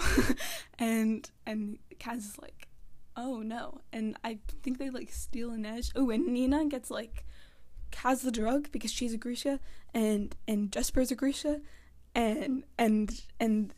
and 0.79 1.29
and 1.45 1.79
Kaz 1.99 2.17
is 2.17 2.39
like, 2.39 2.67
oh 3.15 3.37
no. 3.39 3.81
And 3.91 4.17
I 4.23 4.39
think 4.61 4.77
they 4.77 4.89
like 4.89 5.11
steal 5.11 5.51
Inej. 5.51 5.91
Oh, 5.95 6.09
and 6.09 6.27
Nina 6.27 6.65
gets 6.65 6.91
like 6.91 7.25
Kaz 7.91 8.21
the 8.21 8.31
drug 8.31 8.71
because 8.71 8.91
she's 8.91 9.13
a 9.13 9.17
Grisha 9.17 9.59
and 9.93 10.35
and 10.47 10.71
Jesper's 10.71 11.11
a 11.11 11.15
Grisha 11.15 11.61
and 12.13 12.63
and 12.77 13.21
and 13.39 13.73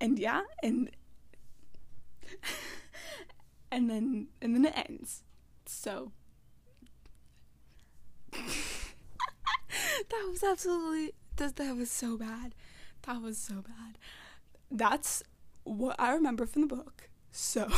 and 0.00 0.18
yeah 0.18 0.42
and 0.62 0.90
and 3.70 3.90
then 3.90 4.28
and 4.40 4.54
then 4.54 4.64
it 4.64 4.74
ends. 4.76 5.22
So 5.66 6.12
that 8.32 8.42
was 10.30 10.42
absolutely 10.42 11.12
that, 11.36 11.56
that 11.56 11.76
was 11.76 11.90
so 11.90 12.16
bad. 12.16 12.54
That 13.02 13.22
was 13.22 13.38
so 13.38 13.56
bad. 13.56 13.98
That's 14.70 15.22
what 15.68 15.96
I 15.98 16.12
remember 16.12 16.46
from 16.46 16.62
the 16.62 16.68
book. 16.74 17.08
So 17.30 17.68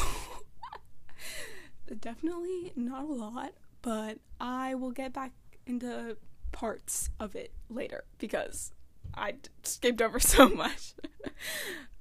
definitely 2.00 2.72
not 2.76 3.04
a 3.04 3.12
lot, 3.12 3.52
but 3.82 4.18
I 4.40 4.74
will 4.74 4.92
get 4.92 5.12
back 5.12 5.32
into 5.66 6.16
parts 6.52 7.10
of 7.18 7.34
it 7.34 7.52
later 7.68 8.04
because 8.18 8.72
I 9.14 9.34
skipped 9.62 10.00
over 10.00 10.20
so 10.20 10.48
much. 10.48 10.94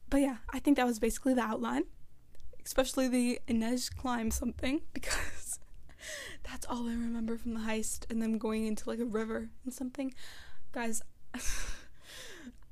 but 0.09 0.21
yeah, 0.21 0.37
I 0.51 0.59
think 0.59 0.77
that 0.77 0.85
was 0.85 0.99
basically 0.99 1.33
the 1.33 1.41
outline, 1.41 1.83
especially 2.65 3.07
the 3.07 3.39
Inej 3.47 3.95
climb 3.95 4.31
something 4.31 4.81
because 4.93 5.59
that's 6.43 6.65
all 6.67 6.87
I 6.87 6.91
remember 6.91 7.37
from 7.37 7.53
the 7.53 7.61
heist 7.61 8.09
and 8.09 8.21
them 8.21 8.37
going 8.37 8.65
into 8.65 8.89
like 8.89 8.99
a 8.99 9.05
river 9.05 9.49
and 9.65 9.73
something. 9.73 10.13
Guys, 10.71 11.01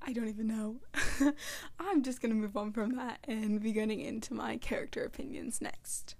I 0.07 0.13
don't 0.13 0.29
even 0.29 0.47
know. 0.47 0.77
I'm 1.79 2.01
just 2.01 2.21
gonna 2.21 2.33
move 2.33 2.55
on 2.55 2.71
from 2.71 2.95
that 2.95 3.19
and 3.27 3.61
be 3.61 3.73
getting 3.73 3.99
into 3.99 4.33
my 4.33 4.55
character 4.55 5.03
opinions 5.03 5.61
next. 5.61 6.15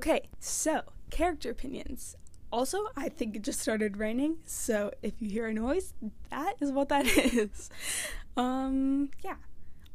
Okay, 0.00 0.28
so 0.40 0.82
character 1.10 1.50
opinions. 1.50 2.16
Also, 2.52 2.86
I 2.96 3.08
think 3.08 3.36
it 3.36 3.42
just 3.42 3.60
started 3.60 3.96
raining, 3.98 4.38
so 4.44 4.90
if 5.00 5.22
you 5.22 5.30
hear 5.30 5.46
a 5.46 5.54
noise, 5.54 5.94
that 6.30 6.54
is 6.60 6.72
what 6.72 6.88
that 6.88 7.06
is. 7.16 7.70
Um, 8.36 9.10
yeah. 9.22 9.36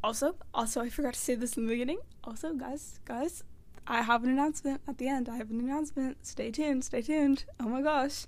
Also, 0.01 0.37
also 0.53 0.79
I 0.79 0.87
forgot 0.89 1.15
to 1.15 1.19
say 1.19 1.35
this 1.35 1.57
in 1.57 1.65
the 1.65 1.69
beginning. 1.73 1.99
Also, 2.23 2.53
guys, 2.53 3.01
guys, 3.03 3.43
I 3.85 4.01
have 4.01 4.23
an 4.23 4.29
announcement 4.29 4.79
at 4.87 4.97
the 4.97 5.09
end. 5.09 5.27
I 5.27 5.35
have 5.35 5.49
an 5.51 5.59
announcement. 5.59 6.25
Stay 6.25 6.51
tuned, 6.51 6.85
stay 6.85 7.01
tuned. 7.01 7.43
Oh 7.59 7.67
my 7.67 7.81
gosh. 7.81 8.27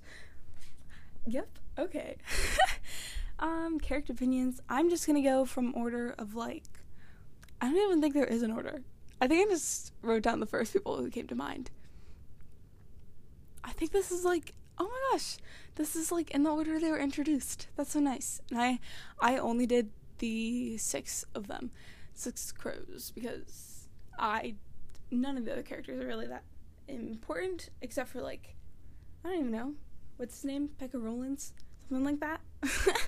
Yep. 1.26 1.48
Okay. 1.78 2.16
um, 3.38 3.78
character 3.80 4.12
opinions. 4.12 4.60
I'm 4.68 4.90
just 4.90 5.06
gonna 5.06 5.22
go 5.22 5.44
from 5.44 5.74
order 5.74 6.14
of 6.18 6.34
like 6.34 6.64
I 7.60 7.66
don't 7.66 7.76
even 7.76 8.00
think 8.00 8.14
there 8.14 8.24
is 8.24 8.42
an 8.42 8.52
order. 8.52 8.82
I 9.20 9.26
think 9.26 9.46
I 9.46 9.50
just 9.50 9.92
wrote 10.02 10.22
down 10.22 10.40
the 10.40 10.46
first 10.46 10.72
people 10.72 10.96
who 10.96 11.10
came 11.10 11.26
to 11.26 11.34
mind. 11.34 11.70
I 13.64 13.72
think 13.72 13.90
this 13.90 14.12
is 14.12 14.24
like, 14.24 14.54
oh 14.78 14.84
my 14.84 15.12
gosh, 15.12 15.38
this 15.74 15.96
is 15.96 16.12
like 16.12 16.30
in 16.30 16.44
the 16.44 16.50
order 16.50 16.78
they 16.78 16.90
were 16.90 16.98
introduced. 16.98 17.66
That's 17.76 17.92
so 17.92 18.00
nice. 18.00 18.40
And 18.50 18.60
I, 18.60 18.78
I 19.20 19.38
only 19.38 19.66
did 19.66 19.90
the 20.18 20.78
six 20.78 21.24
of 21.34 21.48
them, 21.48 21.72
six 22.14 22.52
crows, 22.52 23.12
because 23.14 23.88
I, 24.18 24.54
none 25.10 25.36
of 25.36 25.44
the 25.44 25.52
other 25.52 25.62
characters 25.62 26.00
are 26.00 26.06
really 26.06 26.28
that 26.28 26.44
important, 26.86 27.70
except 27.82 28.10
for 28.10 28.20
like, 28.20 28.54
I 29.24 29.30
don't 29.30 29.38
even 29.40 29.50
know, 29.50 29.74
what's 30.16 30.36
his 30.36 30.44
name, 30.44 30.70
Pekka 30.80 31.02
Rollins, 31.02 31.52
something 31.88 32.04
like 32.04 32.20
that. 32.20 32.40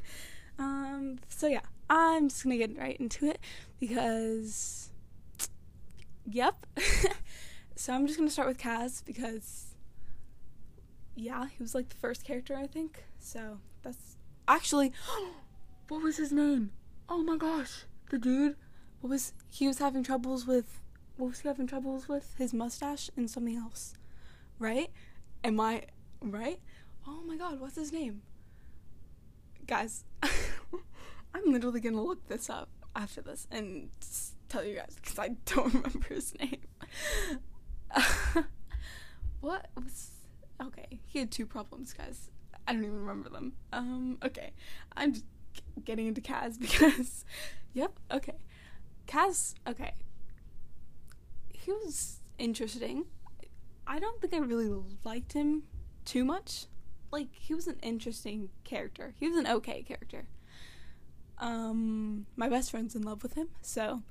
um, 1.00 1.18
so 1.28 1.46
yeah, 1.46 1.60
I'm 1.88 2.28
just 2.28 2.44
gonna 2.44 2.58
get 2.58 2.76
right 2.78 2.96
into 3.00 3.26
it 3.26 3.38
because 3.78 4.90
Yep. 6.32 6.66
so 7.76 7.92
I'm 7.92 8.06
just 8.06 8.18
gonna 8.18 8.30
start 8.30 8.48
with 8.48 8.58
Kaz 8.58 9.04
because, 9.04 9.74
yeah, 11.16 11.46
he 11.48 11.62
was 11.62 11.74
like 11.74 11.88
the 11.88 11.96
first 11.96 12.24
character 12.24 12.56
I 12.56 12.66
think. 12.66 13.04
So 13.18 13.58
that's 13.82 14.16
actually, 14.46 14.92
what 15.88 16.02
was 16.02 16.16
his 16.16 16.32
name? 16.32 16.72
Oh 17.08 17.22
my 17.22 17.36
gosh, 17.36 17.84
the 18.10 18.18
dude. 18.18 18.56
What 19.00 19.10
was 19.10 19.32
he 19.48 19.66
was 19.66 19.78
having 19.78 20.02
troubles 20.02 20.46
with? 20.46 20.80
What 21.16 21.28
was 21.30 21.40
he 21.40 21.48
having 21.48 21.66
troubles 21.66 22.06
with? 22.06 22.34
His 22.38 22.52
mustache 22.52 23.10
and 23.16 23.30
something 23.30 23.56
else, 23.56 23.94
right? 24.58 24.90
Am 25.42 25.58
I 25.58 25.84
right? 26.20 26.60
Oh 27.08 27.22
my 27.26 27.36
god, 27.36 27.58
what's 27.60 27.76
his 27.76 27.92
name? 27.92 28.22
Guys, 29.66 30.04
I'm 31.34 31.52
literally 31.52 31.80
gonna 31.80 32.02
look 32.02 32.26
this 32.28 32.50
up 32.50 32.68
after 32.94 33.20
this 33.20 33.46
and 33.50 33.90
tell 34.48 34.64
you 34.64 34.76
guys 34.76 34.96
because 34.96 35.18
I 35.18 35.30
don't 35.46 35.72
remember 35.74 36.06
his 36.08 36.34
name. 36.38 36.60
what 39.40 39.68
was 39.76 40.10
okay? 40.62 41.00
He 41.06 41.18
had 41.18 41.30
two 41.30 41.46
problems, 41.46 41.92
guys. 41.92 42.30
I 42.66 42.72
don't 42.72 42.84
even 42.84 43.00
remember 43.00 43.28
them. 43.28 43.52
Um, 43.72 44.18
okay, 44.24 44.52
I'm 44.96 45.12
just 45.12 45.24
getting 45.84 46.06
into 46.06 46.20
Kaz 46.20 46.58
because, 46.60 47.24
yep, 47.72 47.98
okay, 48.10 48.36
Kaz. 49.06 49.54
Okay, 49.66 49.94
he 51.48 51.72
was 51.72 52.20
interesting. 52.38 53.06
I 53.86 53.98
don't 53.98 54.20
think 54.20 54.34
I 54.34 54.38
really 54.38 54.70
liked 55.04 55.32
him 55.32 55.64
too 56.04 56.24
much. 56.24 56.66
Like 57.10 57.28
he 57.32 57.54
was 57.54 57.66
an 57.66 57.78
interesting 57.82 58.50
character. 58.62 59.14
He 59.18 59.28
was 59.28 59.36
an 59.36 59.46
okay 59.46 59.82
character. 59.82 60.26
Um, 61.40 62.26
my 62.36 62.48
best 62.48 62.70
friend's 62.70 62.94
in 62.94 63.02
love 63.02 63.22
with 63.22 63.34
him, 63.34 63.48
so 63.62 64.02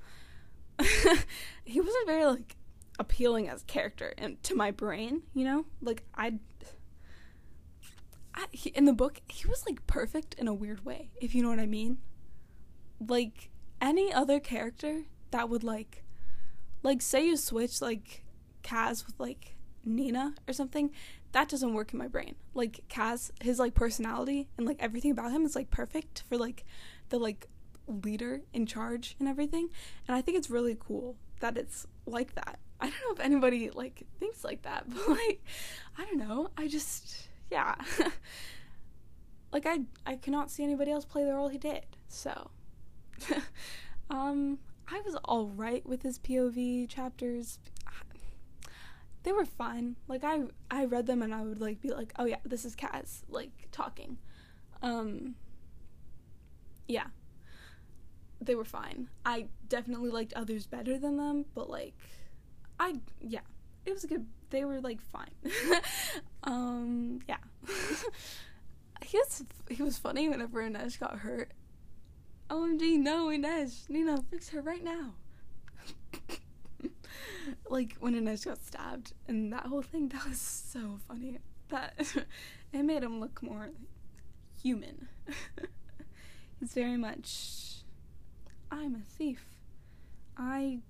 he 1.64 1.80
wasn't 1.80 2.08
very 2.08 2.26
like 2.26 2.56
appealing 3.00 3.48
as 3.48 3.62
a 3.62 3.66
character 3.66 4.14
and 4.18 4.42
to 4.44 4.56
my 4.56 4.72
brain, 4.72 5.24
you 5.34 5.46
know? 5.46 5.66
Like 5.82 6.04
I 6.16 6.40
I, 8.34 8.46
he, 8.52 8.70
in 8.70 8.86
the 8.86 8.94
book, 8.94 9.22
he 9.28 9.48
was 9.48 9.66
like 9.66 9.86
perfect 9.88 10.36
in 10.36 10.48
a 10.48 10.54
weird 10.54 10.86
way, 10.86 11.10
if 11.20 11.34
you 11.34 11.42
know 11.42 11.50
what 11.50 11.60
I 11.60 11.66
mean. 11.66 11.98
Like 13.06 13.50
any 13.82 14.14
other 14.14 14.40
character 14.40 15.04
that 15.32 15.50
would 15.50 15.64
like, 15.64 16.04
like 16.84 17.02
say 17.02 17.26
you 17.26 17.38
switch 17.38 17.82
like 17.82 18.24
Kaz 18.64 19.06
with 19.06 19.20
like 19.20 19.56
Nina 19.84 20.36
or 20.48 20.54
something, 20.54 20.92
that 21.32 21.50
doesn't 21.50 21.74
work 21.74 21.92
in 21.94 22.00
my 22.00 22.08
brain. 22.08 22.36
Like 22.54 22.84
Kaz, 22.90 23.32
his 23.42 23.60
like 23.60 23.74
personality 23.74 24.48
and 24.58 24.66
like 24.68 24.78
everything 24.80 25.12
about 25.12 25.32
him 25.32 25.46
is 25.46 25.56
like 25.56 25.72
perfect 25.72 26.24
for 26.30 26.38
like 26.38 26.66
the 27.10 27.20
like 27.20 27.48
leader 27.88 28.42
in 28.54 28.66
charge 28.66 29.16
and 29.20 29.28
everything. 29.28 29.70
And 30.08 30.16
I 30.16 30.22
think 30.22 30.38
it's 30.38 30.50
really 30.50 30.78
cool 30.80 31.16
that 31.40 31.58
it's 31.58 31.88
like 32.06 32.36
that. 32.36 32.60
I 32.80 32.90
don't 32.90 33.00
know 33.02 33.12
if 33.14 33.20
anybody 33.20 33.70
like 33.72 34.06
thinks 34.20 34.44
like 34.44 34.62
that, 34.64 34.86
but 34.90 35.10
like 35.10 35.44
I 35.98 36.06
don't 36.06 36.18
know. 36.18 36.50
I 36.58 36.68
just 36.68 37.28
yeah. 37.52 37.76
like 39.52 39.66
I 39.66 39.82
I 40.06 40.16
cannot 40.16 40.52
see 40.52 40.64
anybody 40.64 40.92
else 40.92 41.06
play 41.06 41.24
the 41.24 41.34
role 41.34 41.50
he 41.50 41.58
did. 41.58 41.86
So 42.08 42.52
um 44.10 44.60
I 44.88 45.02
was 45.02 45.16
all 45.26 45.48
right 45.48 45.86
with 45.86 46.04
his 46.04 46.20
POV 46.20 46.88
chapters. 46.90 47.60
They 49.24 49.34
were 49.34 49.44
fine. 49.44 49.98
Like 50.08 50.24
I 50.24 50.44
I 50.72 50.86
read 50.86 51.06
them 51.06 51.22
and 51.22 51.36
I 51.36 51.42
would 51.42 51.60
like 51.60 51.82
be 51.82 51.92
like, 51.92 52.14
"Oh 52.18 52.24
yeah, 52.24 52.38
this 52.46 52.64
is 52.64 52.74
Kaz 52.74 53.24
like 53.28 53.68
talking." 53.70 54.18
Um 54.82 55.36
yeah. 56.90 57.08
They 58.42 58.56
were 58.56 58.66
fine. 58.66 59.10
I 59.26 59.48
definitely 59.68 60.10
liked 60.10 60.34
others 60.34 60.66
better 60.66 60.98
than 60.98 61.18
them, 61.18 61.46
but 61.54 61.70
like 61.70 61.94
I 62.80 62.96
yeah, 63.22 63.42
it 63.86 63.94
was 63.94 64.04
a 64.04 64.08
good. 64.08 64.26
They 64.50 64.66
were 64.66 64.82
like 64.82 65.00
fine. 65.02 65.36
um, 66.44 67.20
yeah. 67.28 67.38
he 69.06 69.18
was 69.18 69.44
he 69.70 69.84
was 69.84 69.98
funny 69.98 70.28
whenever 70.28 70.62
Inej 70.62 71.00
got 71.00 71.20
hurt. 71.20 71.52
OMG, 72.50 72.98
no 72.98 73.28
Inej, 73.28 73.88
Nina, 73.90 74.24
fix 74.32 74.50
her 74.50 74.62
right 74.62 74.84
now. 74.84 75.14
like 77.70 77.96
when 78.00 78.16
Inej 78.16 78.46
got 78.46 78.64
stabbed 78.64 79.14
and 79.28 79.54
that 79.54 79.68
whole 79.68 79.84
thing, 79.84 80.08
that 80.10 80.28
was 80.28 80.40
so 80.40 81.00
funny. 81.08 81.38
That 81.68 81.94
it 82.74 82.84
made 82.84 83.04
him 83.04 83.20
look 83.20 83.44
more 83.44 83.70
human. 84.62 85.08
He's 86.70 86.76
very 86.76 86.98
much. 86.98 87.82
I'm 88.70 88.94
a 88.94 89.00
thief. 89.18 89.44
I 90.38 90.82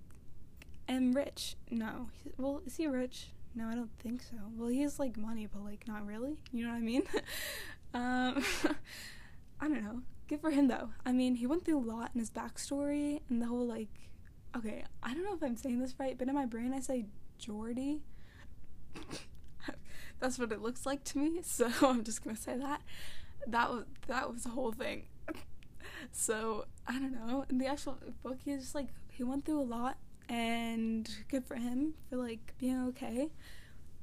am 0.90 1.14
rich. 1.14 1.56
No. 1.72 2.10
Well, 2.38 2.62
is 2.66 2.76
he 2.76 2.88
rich? 2.88 3.28
No, 3.56 3.70
I 3.70 3.76
don't 3.76 3.98
think 4.00 4.22
so. 4.22 4.36
Well, 4.58 4.68
he 4.68 4.82
has 4.82 5.00
like 5.00 5.16
money, 5.16 5.48
but 5.48 5.64
like 5.64 5.88
not 5.88 6.06
really. 6.06 6.36
You 6.52 6.66
know 6.66 6.72
what 6.72 6.80
I 6.80 6.82
mean? 6.82 7.04
um, 7.94 8.44
I 9.62 9.70
don't 9.70 9.82
know. 9.82 10.02
Good 10.28 10.42
for 10.42 10.52
him 10.52 10.68
though. 10.68 10.90
I 11.06 11.14
mean, 11.14 11.36
he 11.36 11.48
went 11.48 11.64
through 11.64 11.78
a 11.80 11.88
lot 11.90 12.12
in 12.14 12.20
his 12.20 12.30
backstory 12.30 13.22
and 13.30 13.42
the 13.42 13.48
whole 13.48 13.66
like. 13.66 13.88
Okay, 14.58 14.84
I 15.02 15.14
don't 15.14 15.24
know 15.24 15.36
if 15.36 15.42
I'm 15.42 15.56
saying 15.56 15.80
this 15.80 15.96
right, 15.98 16.18
but 16.18 16.28
in 16.28 16.36
my 16.36 16.46
brain 16.46 16.74
I 16.74 16.82
say 16.82 17.06
Jordie. 17.38 18.02
That's 20.20 20.38
what 20.38 20.52
it 20.52 20.62
looks 20.62 20.86
like 20.86 21.06
to 21.06 21.20
me, 21.20 21.40
so 21.42 21.72
I'm 21.84 22.04
just 22.04 22.22
gonna 22.22 22.36
say 22.36 22.58
that. 22.58 22.82
That 23.48 23.70
was 23.70 23.86
that 24.08 24.30
was 24.30 24.44
the 24.44 24.50
whole 24.50 24.74
thing. 24.74 25.06
So 26.12 26.66
I 26.88 26.94
don't 26.94 27.14
know. 27.14 27.46
In 27.50 27.58
the 27.58 27.68
actual 27.68 27.98
book, 28.24 28.40
he 28.44 28.56
just 28.56 28.76
like 28.76 28.88
he 29.12 29.24
went 29.24 29.46
through 29.46 29.62
a 29.62 29.64
lot 29.64 29.98
and 30.28 31.10
good 31.30 31.46
for 31.46 31.56
him 31.56 31.94
for 32.10 32.18
like 32.18 32.54
being 32.60 32.88
okay. 32.90 33.30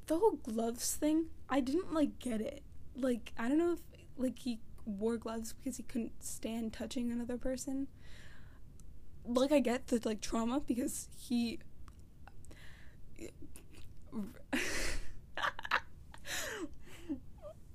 The 0.07 0.17
whole 0.17 0.37
gloves 0.43 0.95
thing, 0.95 1.25
I 1.49 1.59
didn't 1.59 1.93
like 1.93 2.19
get 2.19 2.41
it. 2.41 2.63
Like 2.95 3.33
I 3.37 3.47
don't 3.47 3.57
know 3.57 3.73
if 3.73 3.79
like 4.17 4.39
he 4.39 4.59
wore 4.85 5.17
gloves 5.17 5.53
because 5.53 5.77
he 5.77 5.83
couldn't 5.83 6.23
stand 6.23 6.73
touching 6.73 7.11
another 7.11 7.37
person. 7.37 7.87
Like 9.25 9.51
I 9.51 9.59
get 9.59 9.87
the 9.87 10.01
like 10.03 10.21
trauma 10.21 10.61
because 10.61 11.09
he 11.17 11.59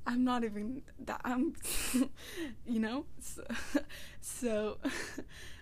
I'm 0.06 0.24
not 0.24 0.44
even 0.44 0.82
that 1.04 1.20
I'm 1.24 1.54
you 2.66 2.80
know 2.80 3.04
so, 3.20 3.44
so 4.20 4.78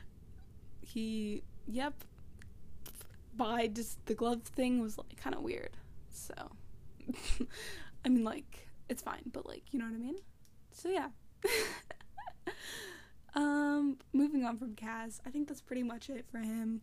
he 0.80 1.42
yep 1.66 1.94
buy 3.40 3.66
just 3.66 4.04
the 4.06 4.14
glove 4.14 4.42
thing 4.42 4.80
was 4.80 4.98
like 4.98 5.16
kind 5.16 5.34
of 5.34 5.42
weird. 5.42 5.70
So, 6.10 6.34
I 8.04 8.08
mean, 8.08 8.24
like 8.24 8.68
it's 8.88 9.02
fine, 9.02 9.22
but 9.32 9.46
like 9.46 9.62
you 9.72 9.78
know 9.78 9.86
what 9.86 9.94
I 9.94 9.98
mean. 9.98 10.16
So 10.72 10.88
yeah. 10.90 11.08
um, 13.34 13.96
moving 14.12 14.44
on 14.44 14.58
from 14.58 14.74
Kaz, 14.74 15.20
I 15.26 15.30
think 15.30 15.48
that's 15.48 15.62
pretty 15.62 15.82
much 15.82 16.10
it 16.10 16.26
for 16.30 16.38
him. 16.38 16.82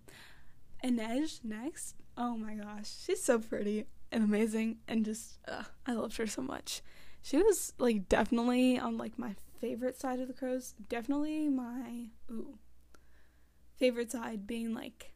Inej 0.84 1.44
next. 1.44 1.96
Oh 2.18 2.36
my 2.36 2.56
gosh, 2.56 2.90
she's 3.06 3.24
so 3.24 3.40
pretty 3.40 3.86
and 4.12 4.24
amazing, 4.24 4.78
and 4.88 5.06
just 5.06 5.38
uh, 5.48 5.64
I 5.86 5.94
loved 5.94 6.18
her 6.18 6.28
so 6.28 6.42
much. 6.42 6.82
She 7.22 7.38
was 7.38 7.74
like 7.78 8.08
definitely 8.08 8.80
on 8.80 8.98
like 8.98 9.18
my 9.20 9.36
favorite 9.60 10.00
side 10.00 10.20
of 10.20 10.28
the 10.28 10.34
crows. 10.34 10.76
Definitely 10.90 11.50
my 11.50 12.10
ooh 12.32 12.58
favorite 13.78 14.12
side 14.12 14.48
being 14.48 14.74
like 14.74 15.14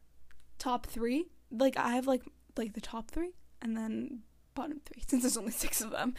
top 0.58 0.86
three. 0.86 1.26
Like 1.50 1.76
I 1.76 1.90
have 1.90 2.06
like 2.06 2.22
like 2.56 2.74
the 2.74 2.80
top 2.80 3.10
three 3.10 3.32
and 3.60 3.76
then 3.76 4.20
bottom 4.54 4.80
three 4.84 5.02
since 5.06 5.22
there's 5.22 5.36
only 5.36 5.52
six 5.52 5.80
of 5.80 5.90
them, 5.90 6.14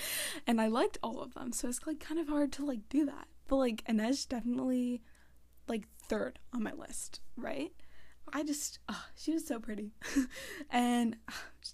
and 0.48 0.60
I 0.60 0.67
liked 0.67 0.98
all 1.04 1.22
of 1.22 1.34
them, 1.34 1.52
so 1.52 1.67
it's 1.67 1.86
like 1.86 2.00
kind 2.00 2.19
of 2.19 2.28
hard 2.28 2.52
to 2.54 2.65
like 2.65 2.89
do 2.89 3.06
that. 3.06 3.28
But 3.48 3.58
like 3.58 3.84
Inej 3.86 4.28
definitely 4.28 5.02
like 5.67 5.84
third 6.08 6.39
on 6.54 6.63
my 6.63 6.74
list, 6.74 7.22
right? 7.36 7.72
I 8.32 8.43
just 8.43 8.80
oh, 8.89 9.06
she 9.15 9.34
was 9.34 9.46
so 9.46 9.60
pretty, 9.60 9.91
and 10.69 11.17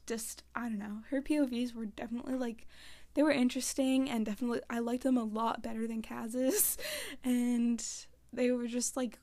just 0.06 0.44
I 0.56 0.64
don't 0.64 0.80
know 0.80 1.00
her 1.10 1.22
POVs 1.22 1.74
were 1.74 1.86
definitely 1.86 2.36
like 2.36 2.68
they 3.14 3.24
were 3.24 3.32
interesting 3.32 4.10
and 4.10 4.26
definitely 4.26 4.62
I 4.70 4.80
liked 4.80 5.04
them 5.04 5.18
a 5.18 5.24
lot 5.24 5.64
better 5.64 5.88
than 5.88 6.02
Kaz's, 6.02 6.78
and 7.24 7.84
they 8.32 8.52
were 8.52 8.68
just 8.68 8.96
like 8.96 9.20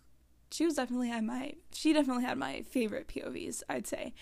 she 0.50 0.64
was 0.64 0.74
definitely 0.74 1.08
had 1.08 1.24
my 1.24 1.54
she 1.72 1.92
definitely 1.92 2.24
had 2.24 2.38
my 2.38 2.62
favorite 2.62 3.08
POVs, 3.08 3.62
I'd 3.68 3.86
say. 3.86 4.14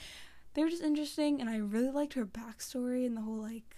They 0.55 0.63
were 0.63 0.71
just 0.71 0.83
interesting 0.83 1.41
and 1.41 1.51
I 1.51 1.57
really 1.57 1.91
liked 1.91 2.15
her 2.15 2.25
backstory 2.25 3.07
and 3.07 3.17
the 3.17 3.23
whole 3.23 3.41
like 3.41 3.77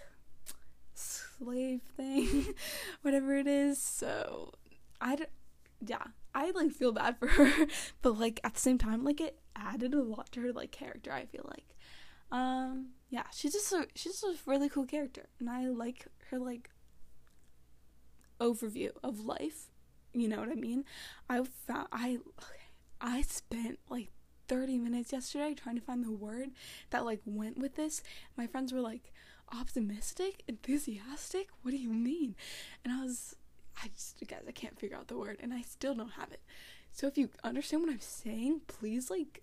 slave 0.94 1.82
thing, 1.96 2.54
whatever 3.02 3.36
it 3.36 3.46
is. 3.46 3.80
So 3.80 4.52
I 5.00 5.18
yeah, 5.80 6.04
I 6.34 6.50
like 6.50 6.72
feel 6.72 6.92
bad 6.92 7.18
for 7.18 7.28
her, 7.28 7.66
but 8.02 8.18
like 8.18 8.40
at 8.44 8.54
the 8.54 8.60
same 8.60 8.78
time 8.78 9.04
like 9.04 9.20
it 9.20 9.38
added 9.54 9.94
a 9.94 10.02
lot 10.02 10.30
to 10.32 10.40
her 10.42 10.52
like 10.52 10.70
character, 10.70 11.12
I 11.12 11.24
feel 11.26 11.46
like. 11.48 11.76
Um 12.30 12.88
yeah, 13.08 13.24
she's 13.32 13.52
just 13.52 13.72
a 13.72 13.86
she's 13.94 14.20
just 14.20 14.24
a 14.24 14.36
really 14.46 14.68
cool 14.68 14.86
character 14.86 15.28
and 15.38 15.48
I 15.48 15.66
like 15.68 16.06
her 16.30 16.38
like 16.38 16.70
overview 18.40 18.90
of 19.02 19.20
life 19.20 19.70
you 20.16 20.28
know 20.28 20.38
what 20.38 20.48
I 20.48 20.54
mean? 20.54 20.84
I 21.28 21.42
found 21.66 21.88
I 21.92 22.18
I 23.00 23.20
spent 23.22 23.78
like 23.90 24.08
30 24.48 24.78
minutes 24.78 25.12
yesterday 25.12 25.52
trying 25.54 25.76
to 25.76 25.82
find 25.82 26.02
the 26.02 26.10
word 26.10 26.52
that 26.88 27.04
like 27.04 27.20
went 27.26 27.58
with 27.58 27.74
this. 27.76 28.02
My 28.34 28.46
friends 28.46 28.72
were 28.72 28.80
like 28.80 29.12
optimistic, 29.52 30.42
enthusiastic. 30.48 31.48
What 31.60 31.72
do 31.72 31.76
you 31.76 31.92
mean? 31.92 32.34
And 32.82 32.94
I 32.94 33.04
was 33.04 33.36
I 33.82 33.88
just 33.88 34.26
guys, 34.26 34.44
I 34.48 34.52
can't 34.52 34.80
figure 34.80 34.96
out 34.96 35.08
the 35.08 35.18
word 35.18 35.36
and 35.40 35.52
I 35.52 35.60
still 35.60 35.94
don't 35.94 36.12
have 36.12 36.32
it. 36.32 36.40
So 36.92 37.06
if 37.06 37.18
you 37.18 37.28
understand 37.44 37.82
what 37.82 37.92
I'm 37.92 38.00
saying, 38.00 38.62
please 38.68 39.10
like 39.10 39.42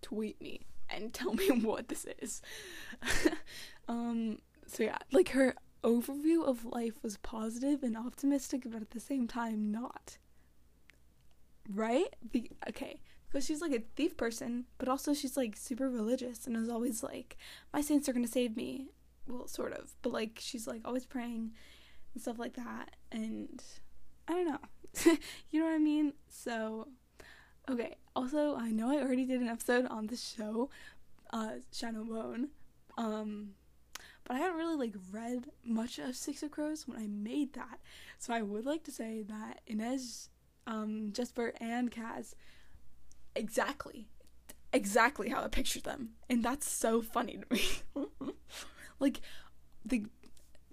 tweet 0.00 0.40
me 0.40 0.62
and 0.90 1.12
tell 1.12 1.34
me 1.34 1.50
what 1.62 1.88
this 1.88 2.06
is. 2.20 2.42
um 3.88 4.38
so 4.66 4.82
yeah, 4.82 4.98
like 5.12 5.30
her 5.30 5.54
overview 5.82 6.46
of 6.46 6.64
life 6.64 7.02
was 7.02 7.16
positive 7.18 7.82
and 7.82 7.96
optimistic, 7.96 8.62
but 8.66 8.82
at 8.82 8.90
the 8.90 9.00
same 9.00 9.26
time 9.26 9.70
not. 9.70 10.18
Right? 11.70 12.14
Be- 12.30 12.50
okay, 12.68 13.00
because 13.28 13.44
she's 13.44 13.60
like 13.60 13.72
a 13.72 13.82
thief 13.96 14.16
person, 14.16 14.64
but 14.78 14.88
also 14.88 15.14
she's 15.14 15.36
like 15.36 15.56
super 15.56 15.88
religious 15.88 16.46
and 16.46 16.56
is 16.56 16.68
always 16.68 17.02
like, 17.02 17.36
my 17.72 17.80
saints 17.80 18.08
are 18.08 18.12
gonna 18.12 18.26
save 18.26 18.56
me. 18.56 18.88
Well, 19.26 19.46
sort 19.46 19.72
of, 19.72 19.94
but 20.02 20.12
like 20.12 20.38
she's 20.40 20.66
like 20.66 20.82
always 20.84 21.04
praying 21.04 21.52
and 22.14 22.22
stuff 22.22 22.38
like 22.38 22.54
that. 22.54 22.96
And 23.12 23.62
I 24.26 24.32
don't 24.32 24.48
know. 24.48 25.16
you 25.50 25.60
know 25.60 25.66
what 25.66 25.74
I 25.74 25.78
mean? 25.78 26.14
So, 26.28 26.88
okay. 27.70 27.96
Also, 28.18 28.56
I 28.56 28.72
know 28.72 28.90
I 28.90 28.96
already 29.00 29.24
did 29.24 29.40
an 29.40 29.46
episode 29.46 29.86
on 29.86 30.08
the 30.08 30.16
show, 30.16 30.70
uh, 31.32 31.50
Shadow 31.72 32.02
Bone. 32.02 32.48
Um, 32.96 33.50
but 34.24 34.34
I 34.34 34.40
hadn't 34.40 34.56
really 34.56 34.74
like 34.74 34.96
read 35.12 35.44
much 35.64 36.00
of 36.00 36.16
Six 36.16 36.42
of 36.42 36.50
Crows 36.50 36.88
when 36.88 36.98
I 36.98 37.06
made 37.06 37.52
that. 37.52 37.78
So 38.18 38.34
I 38.34 38.42
would 38.42 38.66
like 38.66 38.82
to 38.84 38.90
say 38.90 39.22
that 39.22 39.60
Inej, 39.70 40.30
um, 40.66 41.12
Jesper, 41.12 41.52
and 41.60 41.92
Kaz 41.92 42.34
exactly, 43.36 44.08
exactly 44.72 45.28
how 45.28 45.44
I 45.44 45.46
pictured 45.46 45.84
them, 45.84 46.14
and 46.28 46.44
that's 46.44 46.68
so 46.68 47.00
funny 47.00 47.38
to 47.38 47.54
me. 47.54 47.62
like 48.98 49.20
the 49.84 50.06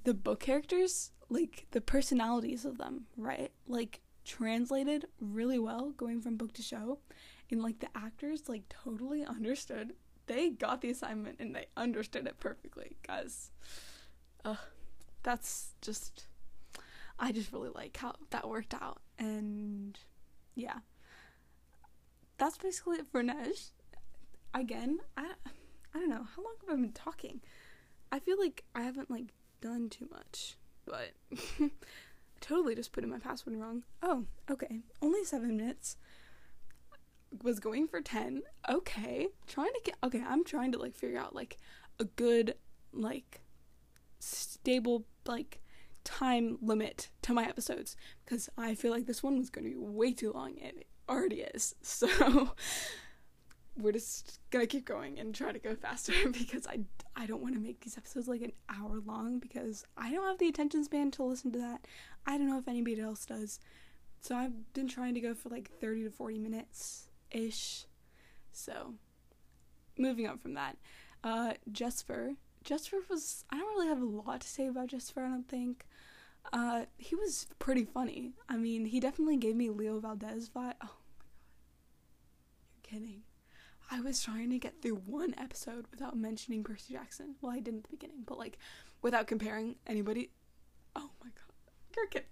the 0.03 0.15
book 0.15 0.39
characters 0.39 1.11
like 1.29 1.67
the 1.71 1.81
personalities 1.81 2.65
of 2.65 2.79
them, 2.79 3.05
right? 3.15 3.51
Like 3.67 4.01
translated 4.25 5.05
really 5.19 5.59
well 5.59 5.91
going 5.91 6.21
from 6.21 6.37
book 6.37 6.53
to 6.53 6.61
show. 6.61 6.99
And 7.51 7.61
like 7.61 7.79
the 7.79 7.87
actors 7.95 8.49
like 8.49 8.63
totally 8.69 9.23
understood. 9.23 9.93
They 10.27 10.49
got 10.49 10.81
the 10.81 10.89
assignment 10.89 11.39
and 11.39 11.55
they 11.55 11.67
understood 11.77 12.25
it 12.25 12.39
perfectly 12.39 12.97
guys. 13.05 13.51
Uh, 14.43 14.55
that's 15.23 15.69
just 15.81 16.27
i 17.17 17.31
just 17.31 17.51
really 17.51 17.69
like 17.69 17.95
how 17.97 18.13
that 18.31 18.49
worked 18.49 18.73
out. 18.73 18.99
And 19.19 19.97
yeah. 20.55 20.79
That's 22.37 22.57
basically 22.57 22.97
it 22.97 23.07
for 23.07 23.23
Nej. 23.23 23.71
Again, 24.53 24.99
I, 25.15 25.27
I 25.93 25.99
don't 25.99 26.09
know. 26.09 26.25
How 26.35 26.43
long 26.43 26.55
have 26.61 26.77
I 26.77 26.81
been 26.81 26.91
talking. 26.91 27.41
I 28.11 28.19
feel 28.19 28.37
like 28.39 28.63
I 28.73 28.81
haven't 28.81 29.09
like 29.09 29.33
done 29.61 29.89
too 29.89 30.07
much, 30.11 30.57
but 30.85 31.11
totally 32.41 32.75
just 32.75 32.91
put 32.91 33.03
in 33.03 33.09
my 33.09 33.19
password 33.19 33.55
wrong. 33.57 33.83
Oh, 34.01 34.25
okay, 34.49 34.81
only 35.01 35.23
seven 35.23 35.57
minutes. 35.57 35.97
Was 37.43 37.59
going 37.59 37.87
for 37.87 38.01
ten. 38.01 38.43
Okay, 38.69 39.27
trying 39.47 39.73
to 39.73 39.81
get. 39.83 39.95
Okay, 40.03 40.23
I'm 40.25 40.43
trying 40.43 40.71
to 40.71 40.77
like 40.77 40.95
figure 40.95 41.19
out 41.19 41.35
like 41.35 41.57
a 41.99 42.05
good 42.05 42.55
like 42.93 43.41
stable 44.19 45.05
like 45.25 45.61
time 46.03 46.57
limit 46.61 47.09
to 47.23 47.33
my 47.33 47.45
episodes 47.45 47.97
because 48.23 48.49
I 48.57 48.75
feel 48.75 48.91
like 48.91 49.05
this 49.05 49.23
one 49.23 49.37
was 49.37 49.49
going 49.49 49.65
to 49.65 49.71
be 49.71 49.77
way 49.77 50.13
too 50.13 50.31
long 50.31 50.55
and 50.61 50.77
it 50.77 50.87
already 51.09 51.41
is. 51.41 51.75
So 51.81 52.51
we're 53.77 53.91
just 53.91 54.39
gonna 54.51 54.67
keep 54.67 54.85
going 54.85 55.19
and 55.19 55.35
try 55.35 55.51
to 55.51 55.59
go 55.59 55.75
faster 55.75 56.13
because 56.31 56.65
I, 56.67 56.79
I 57.15 57.25
don't 57.25 57.41
want 57.41 57.55
to 57.55 57.59
make 57.59 57.81
these 57.81 57.97
episodes 57.97 58.27
like 58.27 58.41
an 58.41 58.53
hour 58.69 59.01
long 59.05 59.39
because 59.39 59.85
I 59.97 60.11
don't 60.11 60.27
have 60.27 60.37
the 60.37 60.47
attention 60.47 60.83
span 60.83 61.11
to 61.11 61.23
listen 61.23 61.51
to 61.53 61.59
that. 61.59 61.85
I 62.25 62.37
don't 62.37 62.49
know 62.49 62.57
if 62.57 62.67
anybody 62.67 63.01
else 63.01 63.25
does. 63.25 63.59
So 64.21 64.35
I've 64.35 64.73
been 64.73 64.87
trying 64.87 65.13
to 65.13 65.21
go 65.21 65.33
for 65.33 65.49
like 65.49 65.69
30 65.79 66.05
to 66.05 66.09
40 66.09 66.39
minutes 66.39 67.09
ish. 67.31 67.85
So 68.51 68.93
moving 69.97 70.27
on 70.27 70.37
from 70.37 70.53
that, 70.55 70.77
uh, 71.23 71.53
Jesper. 71.71 72.33
Jesper 72.63 72.97
was, 73.09 73.43
I 73.51 73.57
don't 73.57 73.75
really 73.75 73.87
have 73.87 74.01
a 74.01 74.05
lot 74.05 74.41
to 74.41 74.47
say 74.47 74.67
about 74.67 74.87
Jesper, 74.87 75.23
I 75.23 75.29
don't 75.29 75.47
think. 75.47 75.85
Uh, 76.51 76.85
he 76.97 77.15
was 77.15 77.47
pretty 77.59 77.85
funny. 77.85 78.33
I 78.49 78.57
mean, 78.57 78.85
he 78.85 78.99
definitely 78.99 79.37
gave 79.37 79.55
me 79.55 79.69
Leo 79.69 79.99
Valdez 79.99 80.49
vibe. 80.49 80.73
Oh 80.81 80.95
my 81.09 81.15
god. 81.19 81.35
You're 82.73 82.99
kidding. 82.99 83.21
I 83.91 84.01
was 84.01 84.23
trying 84.23 84.49
to 84.49 84.57
get 84.57 84.81
through 84.81 85.01
one 85.05 85.35
episode 85.37 85.85
without 85.91 86.17
mentioning 86.17 86.63
Percy 86.63 86.93
Jackson. 86.93 87.35
Well, 87.41 87.51
I 87.51 87.59
didn't 87.59 87.79
at 87.79 87.83
the 87.83 87.89
beginning, 87.97 88.23
but 88.25 88.37
like 88.37 88.57
without 89.01 89.27
comparing 89.27 89.75
anybody. 89.87 90.31
Oh 90.95 91.09
my 91.23 91.29
god. 91.29 91.95
You're 91.95 92.07
kidding. 92.07 92.27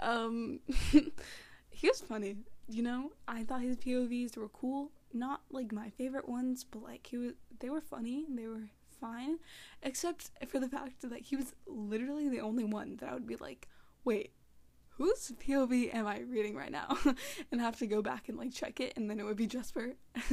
um 0.00 0.60
he 1.70 1.88
was 1.88 2.00
funny, 2.00 2.36
you 2.68 2.82
know? 2.82 3.12
I 3.26 3.44
thought 3.44 3.62
his 3.62 3.76
POVs 3.76 4.36
were 4.36 4.48
cool. 4.48 4.90
Not 5.12 5.42
like 5.50 5.72
my 5.72 5.90
favorite 5.90 6.28
ones, 6.28 6.64
but 6.64 6.82
like 6.82 7.06
he 7.06 7.16
was 7.16 7.32
they 7.60 7.70
were 7.70 7.80
funny. 7.80 8.26
They 8.28 8.46
were 8.46 8.68
fine, 9.00 9.38
except 9.82 10.30
for 10.48 10.58
the 10.58 10.68
fact 10.68 11.08
that 11.08 11.20
he 11.20 11.36
was 11.36 11.54
literally 11.66 12.28
the 12.28 12.40
only 12.40 12.64
one 12.64 12.96
that 12.96 13.08
I 13.10 13.14
would 13.14 13.26
be 13.26 13.36
like, 13.36 13.68
wait, 14.04 14.32
whose 14.96 15.32
POV 15.44 15.94
am 15.94 16.06
I 16.06 16.20
reading 16.20 16.54
right 16.54 16.70
now? 16.70 16.96
and 17.52 17.60
have 17.60 17.78
to 17.78 17.86
go 17.86 18.02
back 18.02 18.28
and 18.28 18.38
like 18.38 18.52
check 18.52 18.80
it, 18.80 18.94
and 18.96 19.08
then 19.10 19.18
it 19.18 19.24
would 19.24 19.36
be 19.36 19.46
Jesper. 19.46 19.94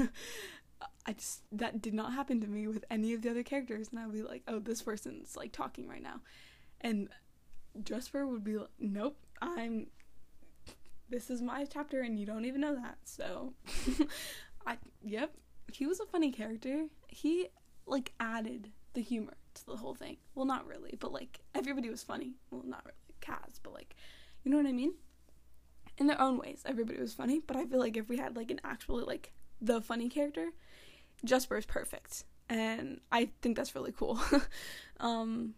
I 1.06 1.14
just 1.14 1.42
that 1.52 1.82
did 1.82 1.94
not 1.94 2.14
happen 2.14 2.42
to 2.42 2.48
me 2.48 2.68
with 2.68 2.86
any 2.90 3.14
of 3.14 3.22
the 3.22 3.30
other 3.30 3.44
characters, 3.44 3.90
and 3.90 4.00
I 4.00 4.06
would 4.06 4.16
be 4.16 4.24
like, 4.24 4.44
oh, 4.48 4.60
this 4.60 4.82
person's 4.82 5.36
like 5.36 5.52
talking 5.52 5.88
right 5.88 6.02
now, 6.02 6.22
and 6.82 7.10
Jesper 7.84 8.28
would 8.28 8.44
be 8.44 8.58
like, 8.58 8.70
nope, 8.80 9.18
I'm. 9.42 9.88
This 11.10 11.30
is 11.30 11.42
my 11.42 11.66
chapter, 11.66 12.02
and 12.02 12.18
you 12.18 12.26
don't 12.26 12.46
even 12.46 12.62
know 12.62 12.76
that. 12.76 12.98
So, 13.04 13.54
I 14.66 14.78
yep, 15.04 15.34
he 15.72 15.86
was 15.86 16.00
a 16.00 16.06
funny 16.06 16.32
character. 16.32 16.86
He 17.08 17.48
like 17.86 18.14
added 18.20 18.70
the 18.94 19.02
humor 19.02 19.34
to 19.56 19.66
the 19.66 19.76
whole 19.76 19.96
thing. 19.96 20.18
Well, 20.36 20.46
not 20.46 20.68
really, 20.68 20.96
but 21.00 21.12
like 21.12 21.40
everybody 21.54 21.90
was 21.90 22.04
funny. 22.04 22.36
Well, 22.50 22.64
not 22.66 22.86
really 22.86 22.98
Kaz, 23.22 23.60
but 23.62 23.74
like 23.74 23.96
you 24.44 24.52
know 24.52 24.58
what 24.58 24.66
I 24.66 24.72
mean? 24.72 24.94
In 25.98 26.08
their 26.08 26.20
own 26.20 26.38
ways, 26.38 26.64
everybody 26.66 27.00
was 27.00 27.14
funny, 27.14 27.42
but 27.46 27.56
I 27.56 27.66
feel 27.66 27.80
like 27.80 27.98
if 27.98 28.10
we 28.10 28.18
had 28.18 28.36
like 28.36 28.50
an 28.52 28.62
actually 28.64 29.04
like 29.04 29.32
the 29.62 29.82
funny 29.82 30.10
character, 30.10 30.50
Jesper 31.24 31.58
is 31.58 31.66
perfect. 31.66 32.24
And 32.50 33.00
I 33.12 33.30
think 33.42 33.56
that's 33.56 33.76
really 33.76 33.92
cool. 33.92 34.20
um 35.00 35.54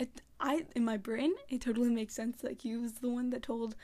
I, 0.00 0.08
I 0.40 0.66
in 0.74 0.84
my 0.84 0.96
brain 0.96 1.32
it 1.48 1.60
totally 1.60 1.90
makes 1.90 2.14
sense 2.14 2.44
like 2.44 2.62
he 2.62 2.76
was 2.76 2.94
the 2.94 3.08
one 3.08 3.30
that 3.30 3.42
told 3.42 3.74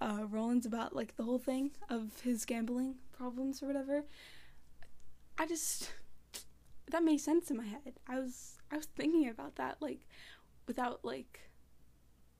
uh 0.00 0.24
Rollins 0.28 0.66
about 0.66 0.94
like 0.94 1.16
the 1.16 1.24
whole 1.24 1.38
thing 1.38 1.70
of 1.88 2.20
his 2.22 2.44
gambling 2.44 2.96
problems 3.12 3.62
or 3.62 3.66
whatever. 3.66 4.04
I 5.38 5.46
just 5.46 5.90
that 6.90 7.02
made 7.02 7.20
sense 7.20 7.50
in 7.50 7.56
my 7.56 7.64
head. 7.64 7.94
I 8.08 8.18
was 8.18 8.58
I 8.70 8.76
was 8.76 8.86
thinking 8.86 9.28
about 9.28 9.56
that 9.56 9.76
like 9.80 10.06
without 10.66 11.04
like 11.04 11.40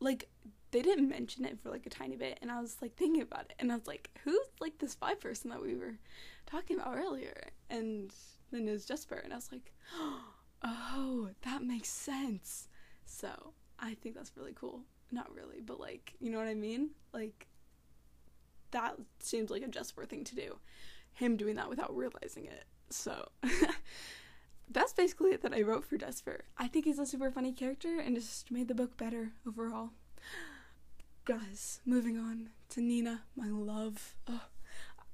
like 0.00 0.28
they 0.74 0.82
didn't 0.82 1.08
mention 1.08 1.44
it 1.44 1.56
for 1.62 1.70
like 1.70 1.86
a 1.86 1.90
tiny 1.90 2.16
bit 2.16 2.36
and 2.42 2.50
I 2.50 2.60
was 2.60 2.78
like 2.82 2.96
thinking 2.96 3.22
about 3.22 3.42
it 3.42 3.54
and 3.60 3.70
I 3.70 3.76
was 3.76 3.86
like 3.86 4.10
who's 4.24 4.48
like 4.60 4.76
this 4.78 4.92
spy 4.92 5.14
person 5.14 5.50
that 5.50 5.62
we 5.62 5.76
were 5.76 5.94
talking 6.46 6.80
about 6.80 6.96
earlier? 6.96 7.50
And 7.70 8.12
then 8.50 8.66
it 8.66 8.72
was 8.72 8.84
Jesper 8.84 9.14
and 9.22 9.32
I 9.32 9.36
was 9.36 9.50
like 9.52 9.72
oh 10.64 11.28
that 11.42 11.62
makes 11.62 11.88
sense. 11.90 12.66
So 13.06 13.52
I 13.78 13.94
think 13.94 14.16
that's 14.16 14.36
really 14.36 14.52
cool. 14.52 14.80
Not 15.12 15.32
really 15.32 15.60
but 15.60 15.78
like 15.78 16.14
you 16.18 16.28
know 16.28 16.38
what 16.38 16.48
I 16.48 16.54
mean? 16.54 16.90
Like 17.12 17.46
that 18.72 18.96
seems 19.20 19.50
like 19.50 19.62
a 19.62 19.68
Jesper 19.68 20.04
thing 20.04 20.24
to 20.24 20.34
do 20.34 20.58
him 21.12 21.36
doing 21.36 21.54
that 21.54 21.68
without 21.68 21.96
realizing 21.96 22.46
it. 22.46 22.64
So 22.90 23.28
that's 24.68 24.92
basically 24.92 25.30
it 25.30 25.42
that 25.42 25.54
I 25.54 25.62
wrote 25.62 25.84
for 25.84 25.96
Jesper. 25.96 26.46
I 26.58 26.66
think 26.66 26.84
he's 26.84 26.98
a 26.98 27.06
super 27.06 27.30
funny 27.30 27.52
character 27.52 28.00
and 28.00 28.16
just 28.16 28.50
made 28.50 28.66
the 28.66 28.74
book 28.74 28.96
better 28.96 29.30
overall. 29.46 29.90
Guys, 31.26 31.80
moving 31.86 32.18
on 32.18 32.50
to 32.68 32.82
Nina, 32.82 33.22
my 33.34 33.48
love. 33.48 34.14
Oh, 34.28 34.42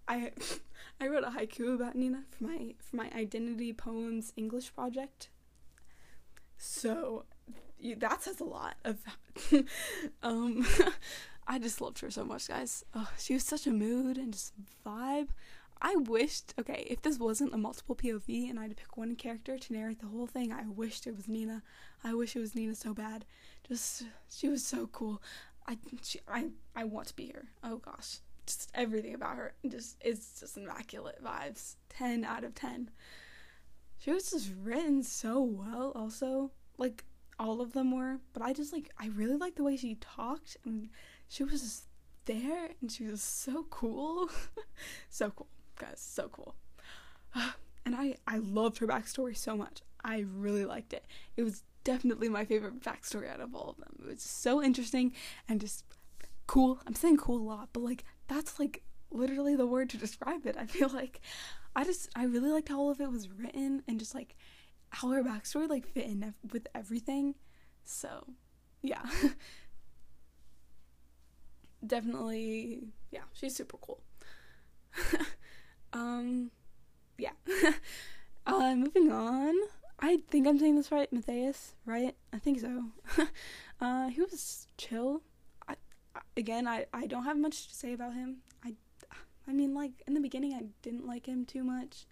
I 0.08 0.32
I 1.00 1.06
wrote 1.06 1.22
a 1.22 1.28
haiku 1.28 1.72
about 1.72 1.94
Nina 1.94 2.24
for 2.30 2.42
my 2.42 2.74
for 2.80 2.96
my 2.96 3.08
identity 3.14 3.72
poems 3.72 4.32
English 4.36 4.74
project. 4.74 5.28
So 6.58 7.26
that 7.98 8.24
says 8.24 8.40
a 8.40 8.44
lot 8.44 8.74
of 8.84 8.98
um 10.24 10.66
I 11.46 11.60
just 11.60 11.80
loved 11.80 12.00
her 12.00 12.10
so 12.10 12.24
much, 12.24 12.48
guys. 12.48 12.84
Oh, 12.92 13.08
she 13.16 13.34
was 13.34 13.44
such 13.44 13.68
a 13.68 13.70
mood 13.70 14.18
and 14.18 14.32
just 14.32 14.52
vibe. 14.84 15.28
I 15.82 15.94
wished, 15.96 16.52
okay, 16.58 16.86
if 16.90 17.00
this 17.00 17.18
wasn't 17.18 17.54
a 17.54 17.58
multiple 17.58 17.96
POV 17.96 18.50
and 18.50 18.58
I 18.58 18.62
had 18.62 18.70
to 18.72 18.76
pick 18.76 18.96
one 18.98 19.16
character 19.16 19.56
to 19.56 19.72
narrate 19.72 20.00
the 20.00 20.08
whole 20.08 20.26
thing, 20.26 20.52
I 20.52 20.64
wished 20.68 21.06
it 21.06 21.16
was 21.16 21.26
Nina. 21.26 21.62
I 22.04 22.12
wish 22.12 22.36
it 22.36 22.40
was 22.40 22.54
Nina 22.54 22.74
so 22.74 22.92
bad. 22.92 23.24
Just, 23.66 24.04
she 24.30 24.48
was 24.48 24.64
so 24.64 24.88
cool. 24.88 25.22
I, 25.66 25.78
she, 26.02 26.20
I, 26.28 26.48
I 26.74 26.84
want 26.84 27.08
to 27.08 27.16
be 27.16 27.26
here. 27.26 27.48
Oh 27.62 27.76
gosh, 27.76 28.18
just 28.46 28.70
everything 28.74 29.14
about 29.14 29.36
her, 29.36 29.54
just 29.68 29.96
it's 30.00 30.40
just 30.40 30.56
immaculate 30.56 31.22
vibes. 31.22 31.76
Ten 31.88 32.24
out 32.24 32.44
of 32.44 32.54
ten. 32.54 32.90
She 33.98 34.10
was 34.10 34.30
just 34.30 34.50
written 34.62 35.02
so 35.02 35.42
well. 35.42 35.92
Also, 35.94 36.50
like 36.78 37.04
all 37.38 37.60
of 37.60 37.72
them 37.72 37.92
were, 37.92 38.18
but 38.32 38.42
I 38.42 38.52
just 38.52 38.72
like 38.72 38.90
I 38.98 39.08
really 39.08 39.36
like 39.36 39.54
the 39.54 39.64
way 39.64 39.76
she 39.76 39.96
talked 39.96 40.56
and 40.64 40.88
she 41.28 41.44
was 41.44 41.60
just 41.60 41.84
there 42.24 42.70
and 42.80 42.90
she 42.90 43.04
was 43.04 43.22
so 43.22 43.66
cool, 43.70 44.30
so 45.08 45.30
cool 45.30 45.48
guys, 45.80 46.00
so 46.00 46.28
cool. 46.28 46.54
And 47.86 47.96
I, 47.96 48.16
I 48.26 48.36
loved 48.36 48.76
her 48.78 48.86
backstory 48.86 49.34
so 49.34 49.56
much. 49.56 49.80
I 50.04 50.26
really 50.36 50.66
liked 50.66 50.92
it. 50.92 51.06
It 51.38 51.42
was 51.42 51.62
definitely 51.84 52.28
my 52.28 52.44
favorite 52.44 52.80
backstory 52.80 53.30
out 53.30 53.40
of 53.40 53.54
all 53.54 53.70
of 53.70 53.76
them. 53.76 53.96
It 54.00 54.06
was 54.06 54.22
so 54.22 54.62
interesting 54.62 55.12
and 55.48 55.60
just 55.60 55.84
cool. 56.46 56.80
I'm 56.86 56.94
saying 56.94 57.18
cool 57.18 57.38
a 57.38 57.46
lot, 57.48 57.68
but 57.72 57.82
like 57.82 58.04
that's 58.28 58.58
like 58.58 58.82
literally 59.10 59.56
the 59.56 59.66
word 59.66 59.90
to 59.90 59.96
describe 59.96 60.46
it. 60.46 60.56
I 60.58 60.66
feel 60.66 60.88
like 60.92 61.20
I 61.74 61.84
just 61.84 62.08
I 62.14 62.24
really 62.24 62.50
liked 62.50 62.68
how 62.68 62.78
all 62.78 62.90
of 62.90 63.00
it 63.00 63.10
was 63.10 63.28
written 63.28 63.82
and 63.88 63.98
just 63.98 64.14
like 64.14 64.36
how 64.90 65.10
her 65.10 65.22
backstory 65.22 65.68
like 65.68 65.86
fit 65.86 66.06
in 66.06 66.34
with 66.52 66.66
everything. 66.74 67.34
So, 67.84 68.26
yeah. 68.82 69.02
Definitely, 71.86 72.88
yeah, 73.10 73.22
she's 73.32 73.56
super 73.56 73.78
cool. 73.78 74.02
Um, 75.92 76.50
yeah. 77.18 77.32
uh, 78.46 78.74
moving 78.74 79.10
on. 79.10 79.54
I 80.00 80.18
think 80.30 80.46
I'm 80.46 80.58
saying 80.58 80.76
this 80.76 80.90
right, 80.90 81.12
Matthias, 81.12 81.74
right? 81.84 82.16
I 82.32 82.38
think 82.38 82.60
so. 82.60 82.84
uh, 83.80 84.08
he 84.08 84.22
was 84.22 84.66
chill. 84.78 85.22
I, 85.68 85.74
again, 86.36 86.66
I, 86.66 86.86
I 86.92 87.06
don't 87.06 87.24
have 87.24 87.38
much 87.38 87.68
to 87.68 87.74
say 87.74 87.92
about 87.92 88.14
him. 88.14 88.38
I, 88.64 88.74
I 89.46 89.52
mean, 89.52 89.74
like, 89.74 89.92
in 90.06 90.14
the 90.14 90.20
beginning, 90.20 90.54
I 90.54 90.62
didn't 90.80 91.06
like 91.06 91.26
him 91.26 91.44
too 91.44 91.62
much. 91.62 92.06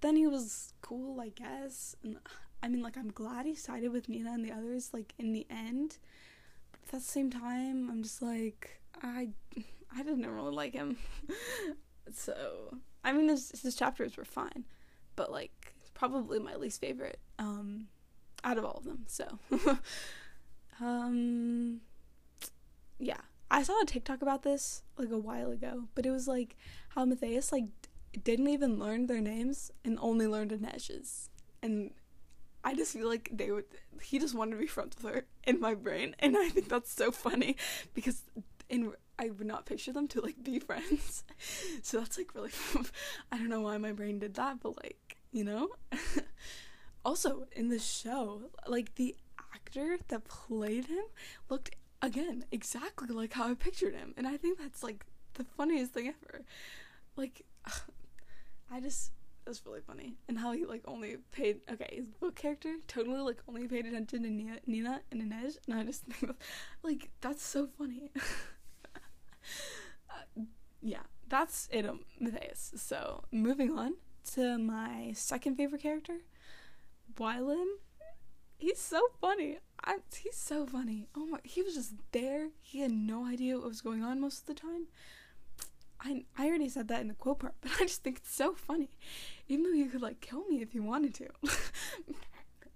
Then 0.00 0.16
he 0.16 0.26
was 0.26 0.74
cool, 0.80 1.20
I 1.20 1.28
guess. 1.28 1.94
And 2.02 2.16
I 2.62 2.68
mean, 2.68 2.82
like, 2.82 2.96
I'm 2.96 3.12
glad 3.12 3.46
he 3.46 3.54
sided 3.54 3.92
with 3.92 4.08
Nina 4.08 4.32
and 4.32 4.44
the 4.44 4.52
others, 4.52 4.90
like, 4.92 5.14
in 5.18 5.32
the 5.32 5.46
end. 5.48 5.98
But 6.86 6.96
at 6.96 7.02
the 7.02 7.06
same 7.06 7.30
time, 7.30 7.88
I'm 7.90 8.02
just 8.02 8.20
like, 8.20 8.80
I, 9.00 9.28
I 9.94 10.02
didn't 10.02 10.26
really 10.26 10.52
like 10.52 10.72
him. 10.72 10.96
so, 12.12 12.76
I 13.04 13.12
mean, 13.12 13.28
his, 13.28 13.60
his 13.62 13.76
chapters 13.76 14.16
were 14.16 14.24
fine, 14.24 14.64
but 15.14 15.30
like, 15.30 15.52
probably 16.02 16.40
my 16.40 16.56
least 16.56 16.80
favorite, 16.80 17.20
um, 17.38 17.86
out 18.42 18.58
of 18.58 18.64
all 18.64 18.78
of 18.78 18.84
them. 18.84 19.04
So, 19.06 19.38
um, 20.80 21.80
yeah. 22.98 23.20
I 23.52 23.62
saw 23.62 23.80
a 23.80 23.86
TikTok 23.86 24.20
about 24.20 24.42
this 24.42 24.82
like 24.98 25.12
a 25.12 25.18
while 25.18 25.52
ago, 25.52 25.84
but 25.94 26.04
it 26.04 26.10
was 26.10 26.26
like 26.26 26.56
how 26.88 27.04
Matthias 27.04 27.52
like 27.52 27.66
didn't 28.24 28.48
even 28.48 28.80
learn 28.80 29.06
their 29.06 29.20
names 29.20 29.70
and 29.84 29.96
only 30.00 30.26
learned 30.26 30.50
Inej's. 30.50 31.28
And 31.62 31.92
I 32.64 32.74
just 32.74 32.94
feel 32.94 33.06
like 33.08 33.30
they 33.32 33.52
would 33.52 33.66
he 34.00 34.18
just 34.18 34.34
wanted 34.34 34.52
to 34.52 34.56
be 34.56 34.66
friends 34.66 34.96
with 35.00 35.14
her 35.14 35.26
in 35.44 35.60
my 35.60 35.74
brain 35.74 36.16
and 36.18 36.36
I 36.36 36.48
think 36.48 36.68
that's 36.68 36.90
so 36.90 37.12
funny 37.12 37.56
because 37.94 38.22
in 38.68 38.92
I 39.18 39.30
would 39.30 39.46
not 39.46 39.66
picture 39.66 39.92
them 39.92 40.08
to 40.08 40.20
like 40.20 40.42
be 40.42 40.58
friends. 40.68 41.22
so 41.82 41.98
that's 41.98 42.18
like 42.18 42.34
really 42.34 42.50
I 43.32 43.36
don't 43.36 43.48
know 43.48 43.60
why 43.60 43.78
my 43.78 43.92
brain 43.92 44.18
did 44.18 44.34
that, 44.34 44.60
but 44.60 44.82
like, 44.82 44.98
you 45.32 45.44
know? 45.44 45.70
also, 47.04 47.46
in 47.52 47.68
the 47.68 47.78
show, 47.78 48.42
like 48.66 48.94
the 48.94 49.16
actor 49.54 49.98
that 50.08 50.24
played 50.24 50.86
him 50.86 51.04
looked 51.48 51.74
again 52.00 52.44
exactly 52.50 53.08
like 53.08 53.32
how 53.32 53.50
I 53.50 53.54
pictured 53.54 53.94
him, 53.94 54.14
and 54.16 54.26
I 54.26 54.36
think 54.36 54.58
that's 54.58 54.82
like 54.82 55.04
the 55.34 55.44
funniest 55.44 55.92
thing 55.92 56.08
ever. 56.08 56.44
Like, 57.16 57.42
I 58.70 58.80
just 58.80 59.12
that's 59.44 59.64
really 59.66 59.80
funny, 59.80 60.14
and 60.28 60.38
how 60.38 60.52
he 60.52 60.64
like 60.64 60.82
only 60.86 61.16
paid 61.32 61.60
okay 61.70 61.88
his 61.96 62.06
book 62.06 62.36
character 62.36 62.76
totally 62.86 63.20
like 63.20 63.42
only 63.48 63.66
paid 63.66 63.86
attention 63.86 64.22
to 64.22 64.30
Nina, 64.30 64.58
Nina 64.66 65.00
and 65.10 65.22
Inej, 65.22 65.58
and 65.66 65.78
I 65.78 65.84
just 65.84 66.04
think 66.06 66.36
like 66.82 67.10
that's 67.20 67.42
so 67.42 67.66
funny. 67.78 68.10
uh, 70.10 70.42
yeah, 70.80 71.02
that's 71.28 71.68
it, 71.72 71.86
um, 71.86 72.00
Matthias. 72.20 72.72
So 72.76 73.24
moving 73.30 73.76
on 73.78 73.94
to 74.34 74.58
my 74.58 75.12
second 75.14 75.56
favorite 75.56 75.82
character, 75.82 76.18
Wylan 77.18 77.76
he's 78.62 78.78
so 78.78 79.00
funny. 79.20 79.58
I, 79.84 79.98
he's 80.16 80.36
so 80.36 80.64
funny. 80.66 81.08
Oh 81.16 81.26
my, 81.26 81.40
he 81.42 81.62
was 81.62 81.74
just 81.74 81.94
there. 82.12 82.50
He 82.60 82.80
had 82.80 82.92
no 82.92 83.26
idea 83.26 83.58
what 83.58 83.68
was 83.68 83.80
going 83.80 84.04
on 84.04 84.20
most 84.20 84.40
of 84.40 84.46
the 84.46 84.54
time. 84.54 84.86
I 86.00 86.24
I 86.38 86.46
already 86.46 86.68
said 86.68 86.88
that 86.88 87.00
in 87.00 87.08
the 87.08 87.14
quote 87.14 87.40
part, 87.40 87.54
but 87.60 87.72
I 87.80 87.84
just 87.84 88.02
think 88.04 88.18
it's 88.18 88.34
so 88.34 88.54
funny. 88.54 88.90
Even 89.48 89.64
though 89.64 89.76
he 89.76 89.86
could 89.86 90.02
like 90.02 90.20
kill 90.20 90.44
me 90.48 90.62
if 90.62 90.72
he 90.72 90.80
wanted 90.80 91.14
to. 91.14 91.28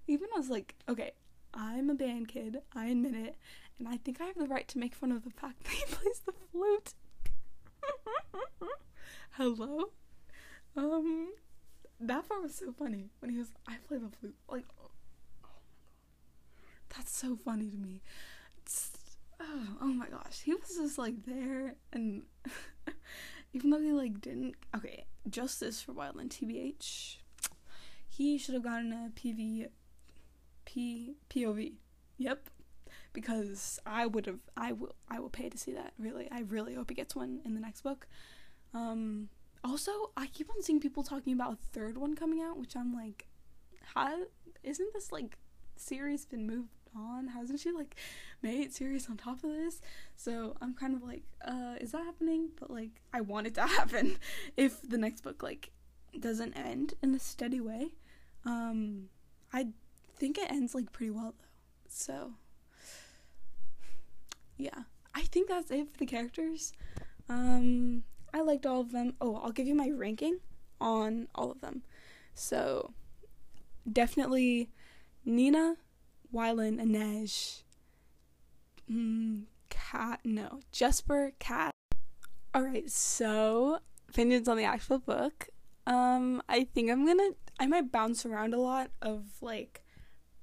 Even 0.09 0.29
I 0.35 0.39
was 0.39 0.51
like, 0.51 0.75
okay, 0.89 1.13
I'm 1.55 1.91
a 1.91 1.95
band 1.95 2.29
kid. 2.29 2.59
I 2.75 2.87
admit 2.87 3.15
it, 3.15 3.37
and 3.79 3.89
I 3.89 3.97
think 3.97 4.21
I 4.21 4.25
have 4.25 4.39
the 4.39 4.47
right 4.47 4.67
to 4.69 4.79
make 4.79 4.95
fun 4.95 5.13
of 5.13 5.25
the 5.25 5.31
fact 5.31 5.65
that 5.65 5.73
he 5.73 5.85
plays 5.89 6.21
the 6.27 6.33
flute. 6.53 6.95
Hello. 9.33 9.91
Um, 10.77 11.29
that 12.01 12.29
part 12.29 12.43
was 12.43 12.55
so 12.55 12.73
funny 12.73 13.11
when 13.21 13.31
he 13.31 13.39
was. 13.39 13.49
I 13.67 13.77
play 13.89 13.99
the 13.99 14.09
flute. 14.09 14.35
Like, 14.49 14.65
oh, 14.79 14.91
my 15.43 15.49
god, 15.49 16.97
that's 16.97 17.17
so 17.17 17.37
funny 17.37 17.71
to 17.71 17.77
me. 17.77 18.03
Oh, 19.41 19.67
oh, 19.81 19.87
my 19.87 20.09
gosh, 20.09 20.43
he 20.45 20.53
was 20.53 20.77
just 20.77 20.99
like 20.99 21.25
there, 21.27 21.75
and 21.93 22.23
even 23.53 23.71
though 23.71 23.81
he 23.81 23.93
like 23.93 24.21
didn't. 24.21 24.55
Okay, 24.75 25.05
justice 25.29 25.81
for 25.81 25.93
Wylan 25.93 26.29
TBH. 26.29 27.17
He 28.09 28.39
should 28.39 28.55
have 28.55 28.65
gotten 28.65 28.93
a 28.93 29.11
PV, 29.19 29.69
P 30.65 31.17
POV. 31.31 31.73
Yep, 32.19 32.49
because 33.12 33.79
I 33.85 34.07
would 34.07 34.27
have. 34.27 34.39
I 34.57 34.73
will. 34.73 34.95
I 35.09 35.21
will 35.21 35.31
pay 35.31 35.49
to 35.49 35.59
see 35.59 35.73
that. 35.73 35.93
Really, 35.99 36.29
I 36.31 36.41
really 36.41 36.75
hope 36.75 36.91
he 36.91 36.95
gets 36.95 37.15
one 37.15 37.41
in 37.45 37.55
the 37.55 37.61
next 37.61 37.83
book. 37.83 38.07
Um. 38.75 39.29
Also, 39.69 39.91
I 40.17 40.27
keep 40.27 40.49
on 40.49 40.63
seeing 40.63 40.79
people 40.79 41.03
talking 41.03 41.33
about 41.33 41.55
a 41.55 41.59
third 41.73 41.99
one 41.99 42.15
coming 42.15 42.41
out, 42.41 42.57
which 42.57 42.77
I'm 42.77 42.95
like, 42.95 43.27
how 43.95 44.17
isn't 44.63 44.93
this 44.95 45.11
like 45.11 45.39
series 45.75 46.25
been 46.25 46.47
moved 46.47 46.69
on? 46.95 47.27
Hasn't 47.27 47.59
she 47.59 47.73
like 47.73 47.97
made 48.43 48.73
series 48.73 49.11
on 49.11 49.17
top 49.17 49.43
of 49.43 49.51
this? 49.51 49.81
So 50.15 50.57
I'm 50.61 50.73
kind 50.75 50.95
of 50.95 51.03
like, 51.03 51.25
uh, 51.45 51.75
is 51.81 51.91
that 51.93 52.05
happening? 52.05 52.51
But 52.61 52.71
like, 52.71 53.01
I 53.13 53.23
want 53.23 53.49
it 53.49 53.55
to 53.55 53.63
happen 53.67 54.19
if 54.57 54.81
the 54.83 54.99
next 54.99 55.23
book 55.23 55.43
like 55.43 55.71
doesn't 56.19 56.53
end 56.55 56.95
in 57.03 57.13
a 57.13 57.19
steady 57.19 57.61
way. 57.61 57.89
Um, 58.45 59.09
I 59.53 59.67
think 60.15 60.39
it 60.39 60.49
ends 60.49 60.77
like 60.77 60.93
pretty 60.93 61.11
well 61.11 61.35
though. 61.37 61.45
So 61.89 62.35
yeah, 64.57 64.85
I 65.13 65.23
think 65.23 65.49
that's 65.49 65.73
it 65.73 65.91
for 65.91 65.99
the 65.99 66.07
characters. 66.07 66.73
Um, 67.29 68.05
I 68.33 68.41
liked 68.41 68.67
all 68.67 68.81
of 68.81 68.93
them. 68.93 69.15
Oh, 69.21 69.37
I'll 69.37 69.53
give 69.53 69.67
you 69.67 69.75
my 69.75 69.91
ranking 69.91 70.41
on 70.81 71.29
all 71.35 71.51
of 71.51 71.61
them. 71.61 71.83
So 72.35 72.93
definitely 73.91 74.71
Nina, 75.25 75.77
Wylan, 76.33 76.81
Inej, 76.81 77.62
mm, 78.91 79.45
Kaz, 79.71 80.19
no, 80.25 80.61
Jesper, 80.73 81.33
Kaz. 81.41 81.71
Alright, 82.55 82.91
so 82.91 83.79
opinions 84.09 84.49
on 84.49 84.57
the 84.57 84.65
actual 84.65 84.99
book. 84.99 85.49
Um, 85.87 86.43
I 86.49 86.65
think 86.65 86.91
I'm 86.91 87.07
gonna, 87.07 87.31
I 87.61 87.67
might 87.67 87.93
bounce 87.93 88.27
around 88.27 88.55
a 88.55 88.61
lot 88.61 88.91
of 89.03 89.25
like 89.41 89.83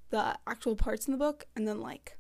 the 0.10 0.38
actual 0.48 0.76
parts 0.76 1.08
in 1.08 1.12
the 1.12 1.18
book 1.18 1.46
and 1.56 1.68
then 1.68 1.80
like, 1.80 2.18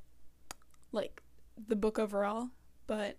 like 0.92 1.22
the 1.68 1.76
book 1.76 2.00
overall, 2.00 2.50
but 2.88 3.18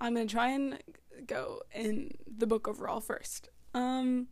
I'm 0.00 0.14
gonna 0.14 0.26
try 0.26 0.48
and 0.48 0.78
go 1.26 1.62
in 1.74 2.12
the 2.26 2.46
book 2.46 2.68
overall 2.68 3.00
first. 3.00 3.48
Um, 3.74 4.28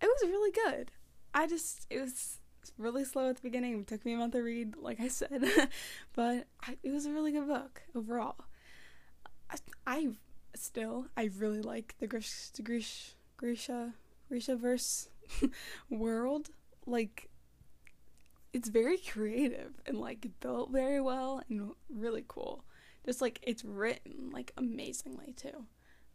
it 0.00 0.06
was 0.06 0.28
really 0.28 0.52
good. 0.52 0.92
I 1.34 1.46
just, 1.46 1.86
it 1.90 2.00
was 2.00 2.38
really 2.76 3.04
slow 3.04 3.30
at 3.30 3.36
the 3.36 3.42
beginning. 3.42 3.80
It 3.80 3.86
took 3.86 4.04
me 4.04 4.14
a 4.14 4.16
month 4.16 4.32
to 4.32 4.42
read, 4.42 4.76
like 4.76 5.00
I 5.00 5.08
said, 5.08 5.44
but 6.14 6.46
I, 6.62 6.76
it 6.82 6.90
was 6.90 7.06
a 7.06 7.12
really 7.12 7.32
good 7.32 7.48
book 7.48 7.82
overall. 7.94 8.36
I, 9.50 9.56
I 9.86 10.08
still 10.54 11.06
I 11.16 11.30
really 11.38 11.62
like 11.62 11.94
the 11.98 12.06
Grish, 12.06 12.50
Grish, 12.62 13.14
Grisha 13.36 13.94
Grisha 14.28 14.56
verse 14.56 15.08
world. 15.90 16.50
Like 16.86 17.30
it's 18.52 18.68
very 18.68 18.98
creative 18.98 19.80
and 19.86 19.98
like 19.98 20.26
built 20.40 20.70
very 20.70 21.00
well 21.00 21.42
and 21.48 21.72
really 21.88 22.24
cool. 22.26 22.64
Just 23.06 23.20
like 23.20 23.40
it's 23.42 23.64
written 23.64 24.30
like 24.32 24.52
amazingly 24.56 25.32
too. 25.34 25.66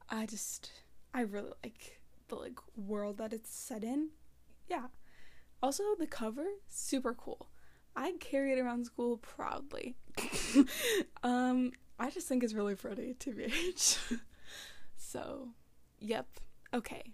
I 0.10 0.26
just 0.26 0.72
I 1.14 1.22
really 1.22 1.52
like 1.64 2.02
the 2.28 2.36
like 2.36 2.60
world 2.76 3.18
that 3.18 3.34
it's 3.34 3.54
set 3.54 3.84
in. 3.84 4.10
Yeah. 4.70 4.88
Also, 5.62 5.84
the 5.98 6.08
cover, 6.08 6.46
super 6.70 7.14
cool. 7.14 7.48
I 7.96 8.14
carry 8.20 8.52
it 8.52 8.60
around 8.60 8.86
school 8.86 9.18
proudly. 9.18 9.96
um, 11.24 11.72
I 12.00 12.10
just 12.10 12.28
think 12.28 12.44
it's 12.44 12.54
really 12.54 12.76
pretty, 12.76 13.14
TBH. 13.14 14.20
so, 14.98 15.50
yep. 16.00 16.28
Okay. 16.74 17.14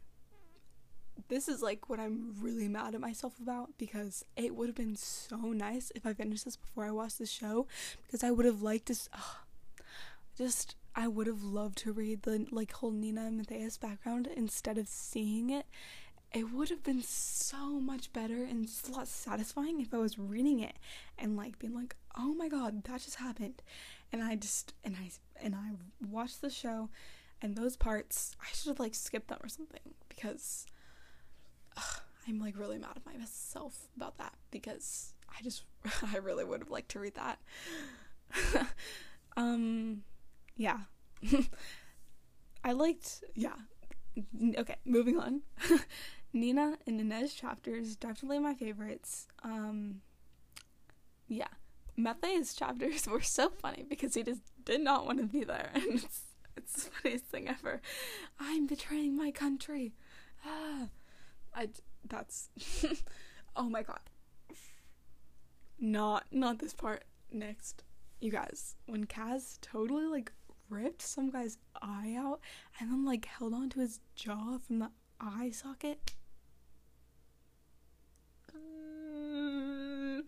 This 1.28 1.48
is 1.48 1.62
like 1.62 1.90
what 1.90 2.00
I'm 2.00 2.34
really 2.42 2.68
mad 2.68 2.96
at 2.96 3.02
myself 3.02 3.34
about 3.40 3.78
because 3.78 4.26
it 4.36 4.56
would 4.56 4.68
have 4.68 4.76
been 4.76 4.96
so 4.96 5.38
nice 5.38 5.92
if 5.94 6.06
I 6.06 6.14
finished 6.14 6.46
this 6.46 6.56
before 6.56 6.86
I 6.86 6.92
watched 6.92 7.20
the 7.20 7.26
show 7.26 7.68
because 8.06 8.24
I 8.24 8.32
would 8.32 8.46
have 8.46 8.62
liked. 8.62 8.90
Uh, 8.90 9.18
just, 10.38 10.76
I 11.00 11.08
would 11.08 11.28
have 11.28 11.44
loved 11.44 11.78
to 11.80 11.94
read 11.94 12.24
the 12.24 12.46
like 12.52 12.74
whole 12.74 12.92
Nina 12.92 13.26
and 13.28 13.38
Matthias 13.38 13.78
background 13.78 14.28
instead 14.28 14.78
of 14.78 14.88
seeing 14.90 15.50
it 15.50 15.66
it 16.34 16.52
would 16.52 16.70
have 16.70 16.84
been 16.84 17.02
so 17.02 17.80
much 17.80 18.14
better 18.14 18.44
and 18.44 18.70
a 18.88 18.92
lot 18.92 19.08
satisfying 19.08 19.82
if 19.82 19.94
I 19.94 19.98
was 19.98 20.20
reading 20.20 20.60
it 20.60 20.76
and 21.18 21.36
like 21.36 21.58
being 21.58 21.74
like, 21.74 21.96
"Oh 22.16 22.34
my 22.36 22.48
god, 22.48 22.84
that 22.84 23.02
just 23.02 23.16
happened," 23.16 23.62
and 24.12 24.22
I 24.24 24.36
just 24.36 24.74
and 24.84 24.96
I 24.96 25.10
and 25.42 25.56
I 25.56 25.72
watched 26.08 26.42
the 26.42 26.50
show, 26.50 26.90
and 27.42 27.56
those 27.56 27.76
parts 27.76 28.36
I 28.42 28.46
should 28.54 28.70
have 28.70 28.80
like 28.80 28.94
skipped 28.94 29.30
them 29.30 29.40
or 29.42 29.50
something 29.50 29.96
because 30.08 30.68
ugh, 31.76 32.02
I'm 32.28 32.40
like 32.40 32.60
really 32.60 32.78
mad 32.78 32.98
at 32.98 33.06
myself 33.06 33.88
about 33.96 34.18
that 34.20 34.34
because 34.52 35.14
I 35.30 35.42
just 35.42 35.64
I 36.14 36.18
really 36.18 36.46
would 36.46 36.60
have 36.60 36.70
liked 36.70 36.90
to 36.92 37.00
read 37.00 37.16
that. 37.16 37.40
um, 39.38 40.04
yeah, 40.60 40.80
I 42.64 42.74
liked 42.74 43.24
yeah. 43.34 43.56
Okay, 44.58 44.76
moving 44.86 45.18
on. 45.18 45.42
Nina 46.34 46.78
and 46.86 47.00
Inej 47.00 47.36
chapters 47.36 47.96
definitely 47.96 48.40
my 48.40 48.54
favorites. 48.54 49.28
Um, 49.42 50.02
yeah, 51.30 51.48
Matthias's 51.98 52.54
chapters 52.54 53.08
were 53.12 53.22
so 53.22 53.50
funny 53.50 53.86
because 53.90 54.14
he 54.14 54.22
just 54.24 54.42
did 54.66 54.82
not 54.82 55.06
want 55.06 55.20
to 55.20 55.26
be 55.26 55.46
there, 55.46 55.72
and 55.74 55.86
it's 56.04 56.22
it's 56.58 56.84
the 56.84 56.92
funniest 56.92 57.26
thing 57.28 57.48
ever. 57.48 57.82
I'm 58.38 58.68
betraying 58.68 59.16
my 59.16 59.32
country. 59.32 59.94
Ah, 60.46 60.90
I 61.56 61.70
that's 62.06 62.50
oh 63.56 63.70
my 63.70 63.84
god. 63.84 64.02
not 65.80 66.26
not 66.32 66.60
this 66.60 66.74
part. 66.74 67.06
Next, 67.32 67.84
you 68.20 68.32
guys, 68.32 68.76
when 68.88 69.06
Kaz 69.06 69.58
totally 69.62 70.06
like 70.06 70.34
ripped 70.70 71.02
some 71.02 71.30
guy's 71.30 71.58
eye 71.82 72.16
out 72.18 72.40
and 72.80 72.92
then 72.92 73.06
like 73.06 73.26
held 73.26 73.54
onto 73.54 73.80
his 73.80 74.00
jaw 74.16 74.58
from 74.58 74.80
the 74.80 74.90
eye 75.20 75.52
socket. 75.52 76.14
Mm, 78.56 80.22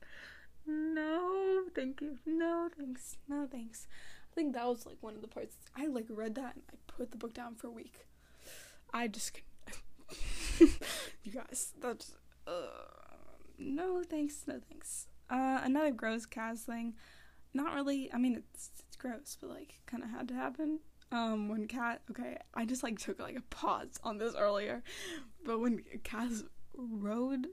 no, 0.65 1.63
thank 1.75 2.01
you. 2.01 2.17
No, 2.25 2.69
thanks. 2.77 3.17
No, 3.27 3.47
thanks. 3.49 3.87
I 4.31 4.35
think 4.35 4.53
that 4.53 4.65
was 4.65 4.85
like 4.85 4.97
one 5.01 5.15
of 5.15 5.21
the 5.21 5.27
parts. 5.27 5.55
I 5.75 5.87
like 5.87 6.05
read 6.09 6.35
that 6.35 6.55
and 6.55 6.63
I 6.71 6.75
put 6.87 7.11
the 7.11 7.17
book 7.17 7.33
down 7.33 7.55
for 7.55 7.67
a 7.67 7.71
week. 7.71 8.05
I 8.93 9.07
just, 9.07 9.39
you 10.59 11.31
guys, 11.33 11.73
that's 11.81 12.15
uh, 12.47 12.51
no 13.57 14.03
thanks, 14.03 14.43
no 14.47 14.59
thanks. 14.69 15.07
Uh, 15.29 15.61
another 15.63 15.91
gross 15.91 16.25
Kaz 16.25 16.59
thing. 16.59 16.93
Not 17.53 17.73
really. 17.73 18.11
I 18.13 18.17
mean, 18.17 18.43
it's 18.53 18.71
it's 18.87 18.95
gross, 18.95 19.37
but 19.39 19.49
like, 19.49 19.75
kind 19.85 20.03
of 20.03 20.09
had 20.09 20.27
to 20.29 20.33
happen. 20.33 20.79
Um, 21.11 21.49
when 21.49 21.67
Kaz, 21.67 21.97
okay, 22.09 22.37
I 22.53 22.65
just 22.65 22.83
like 22.83 22.97
took 22.97 23.19
like 23.19 23.35
a 23.35 23.41
pause 23.41 23.99
on 24.03 24.17
this 24.17 24.33
earlier, 24.35 24.81
but 25.45 25.59
when 25.59 25.81
Kaz 26.03 26.43
rode 26.73 27.47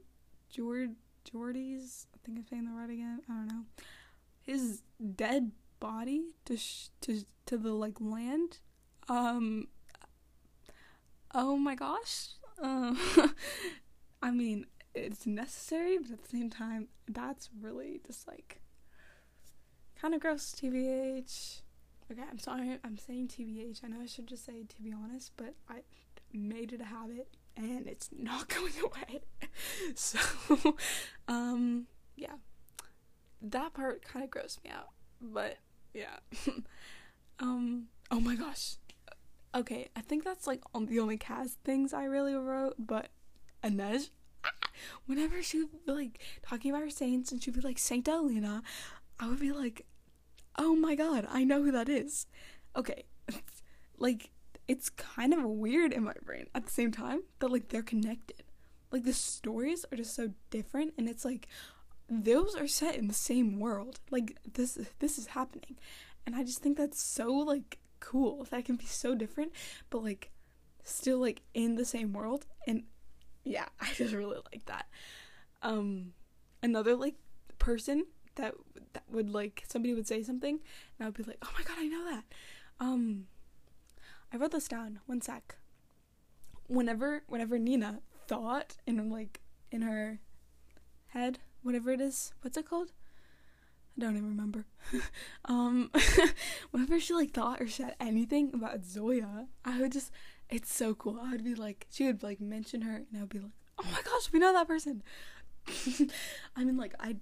Jord 0.50 0.94
Jordie's, 1.24 2.06
I 2.14 2.18
think 2.24 2.38
I'm 2.38 2.46
saying 2.46 2.64
the 2.66 2.72
right 2.72 2.90
again. 2.90 3.20
I 3.28 3.32
don't 3.32 3.48
know. 3.48 3.64
His 4.42 4.82
dead 5.16 5.50
body 5.80 6.34
to 6.44 6.56
sh- 6.56 6.88
to 7.02 7.24
to 7.46 7.58
the 7.58 7.72
like 7.72 8.00
land. 8.00 8.58
Um. 9.08 9.68
Oh 11.34 11.56
my 11.56 11.74
gosh. 11.74 12.28
Um. 12.62 12.98
I 14.22 14.30
mean, 14.30 14.66
it's 14.94 15.26
necessary, 15.26 15.98
but 15.98 16.12
at 16.12 16.22
the 16.22 16.28
same 16.28 16.50
time, 16.50 16.88
that's 17.08 17.50
really 17.60 18.00
just 18.06 18.26
like 18.26 18.60
kind 20.00 20.14
of 20.14 20.20
gross. 20.20 20.54
TBH. 20.58 21.62
Okay, 22.10 22.22
I'm 22.30 22.38
sorry. 22.38 22.78
I'm 22.84 22.96
saying 22.96 23.28
TBH. 23.28 23.84
I 23.84 23.88
know 23.88 24.00
I 24.02 24.06
should 24.06 24.26
just 24.26 24.44
say 24.44 24.64
to 24.68 24.82
be 24.82 24.92
honest, 24.92 25.32
but 25.36 25.54
I 25.68 25.82
made 26.32 26.72
it 26.72 26.80
a 26.80 26.84
habit 26.84 27.28
and 27.56 27.86
it's 27.86 28.08
not 28.16 28.48
going 28.54 28.72
away. 28.82 29.20
so, 29.94 30.18
um, 31.26 31.86
yeah, 32.16 32.34
that 33.42 33.74
part 33.74 34.02
kind 34.02 34.24
of 34.24 34.30
grossed 34.30 34.62
me 34.64 34.70
out. 34.70 34.88
But 35.20 35.58
yeah, 35.92 36.18
um, 37.40 37.86
oh 38.10 38.20
my 38.20 38.36
gosh. 38.36 38.76
Okay, 39.54 39.88
I 39.96 40.00
think 40.02 40.24
that's 40.24 40.46
like 40.46 40.62
the 40.74 41.00
only 41.00 41.18
Kaz 41.18 41.56
things 41.64 41.92
I 41.92 42.04
really 42.04 42.34
wrote, 42.34 42.74
but 42.78 43.08
Inej, 43.64 44.10
whenever 45.06 45.42
she 45.42 45.58
would 45.60 45.86
be 45.86 45.92
like 45.92 46.20
talking 46.42 46.70
about 46.70 46.82
her 46.82 46.90
saints 46.90 47.32
and 47.32 47.42
she'd 47.42 47.54
be 47.54 47.60
like 47.60 47.78
Saint 47.78 48.06
Alina, 48.06 48.62
I 49.18 49.28
would 49.28 49.40
be 49.40 49.52
like, 49.52 49.86
oh 50.58 50.74
my 50.74 50.94
god, 50.94 51.26
I 51.30 51.44
know 51.44 51.62
who 51.62 51.72
that 51.72 51.88
is. 51.88 52.26
Okay, 52.76 53.04
like 53.98 54.30
it's 54.66 54.90
kind 54.90 55.32
of 55.32 55.44
weird 55.44 55.92
in 55.92 56.04
my 56.04 56.14
brain 56.24 56.46
at 56.54 56.66
the 56.66 56.70
same 56.70 56.92
time 56.92 57.22
that 57.38 57.50
like 57.50 57.68
they're 57.68 57.82
connected. 57.82 58.42
Like 58.90 59.04
the 59.04 59.12
stories 59.14 59.84
are 59.90 59.96
just 59.96 60.14
so 60.14 60.30
different, 60.50 60.94
and 60.98 61.08
it's 61.08 61.24
like 61.24 61.48
those 62.10 62.54
are 62.54 62.68
set 62.68 62.96
in 62.96 63.08
the 63.08 63.14
same 63.14 63.60
world. 63.60 64.00
Like 64.10 64.36
this, 64.52 64.78
this 64.98 65.18
is 65.18 65.28
happening, 65.28 65.78
and 66.26 66.34
I 66.34 66.44
just 66.44 66.58
think 66.58 66.76
that's 66.76 67.00
so 67.00 67.32
like 67.32 67.78
cool 68.00 68.46
that 68.50 68.64
can 68.64 68.76
be 68.76 68.86
so 68.86 69.14
different, 69.14 69.52
but 69.90 70.02
like 70.02 70.30
still 70.82 71.18
like 71.18 71.42
in 71.54 71.74
the 71.74 71.84
same 71.84 72.12
world 72.12 72.46
and 72.66 72.84
yeah, 73.44 73.66
I 73.80 73.92
just 73.94 74.14
really 74.14 74.38
like 74.52 74.66
that. 74.66 74.86
Um, 75.62 76.12
another 76.62 76.94
like 76.94 77.14
person 77.58 78.06
that 78.38 78.54
that 78.94 79.04
would 79.10 79.30
like 79.30 79.64
somebody 79.68 79.94
would 79.94 80.08
say 80.08 80.22
something 80.22 80.58
and 80.98 81.00
I 81.00 81.04
would 81.06 81.16
be 81.16 81.22
like, 81.22 81.38
oh 81.42 81.50
my 81.56 81.62
god, 81.62 81.76
I 81.78 81.86
know 81.86 82.04
that. 82.10 82.24
Um, 82.80 83.26
I 84.32 84.36
wrote 84.36 84.52
this 84.52 84.68
down. 84.68 85.00
One 85.06 85.20
sec. 85.20 85.56
Whenever 86.66 87.22
whenever 87.28 87.58
Nina 87.58 88.00
thought 88.26 88.76
in 88.86 89.10
like 89.10 89.40
in 89.70 89.82
her 89.82 90.20
head, 91.08 91.38
whatever 91.62 91.90
it 91.92 92.00
is, 92.00 92.32
what's 92.40 92.56
it 92.56 92.68
called? 92.68 92.92
I 93.96 94.02
don't 94.02 94.16
even 94.16 94.28
remember. 94.28 94.66
um, 95.44 95.90
whenever 96.70 97.00
she 97.00 97.14
like 97.14 97.32
thought 97.32 97.60
or 97.60 97.68
said 97.68 97.96
anything 98.00 98.52
about 98.54 98.84
Zoya, 98.84 99.48
I 99.64 99.80
would 99.80 99.92
just 99.92 100.12
it's 100.50 100.72
so 100.72 100.94
cool. 100.94 101.18
I 101.22 101.32
would 101.32 101.44
be 101.44 101.54
like, 101.54 101.86
she 101.90 102.06
would 102.06 102.22
like 102.22 102.40
mention 102.40 102.82
her, 102.82 102.96
and 102.96 103.06
I 103.16 103.20
would 103.20 103.28
be 103.28 103.38
like, 103.38 103.52
oh 103.78 103.86
my 103.92 104.00
gosh, 104.02 104.32
we 104.32 104.38
know 104.38 104.52
that 104.52 104.68
person. 104.68 105.02
I 106.56 106.64
mean, 106.64 106.76
like, 106.76 106.94
I 106.98 107.16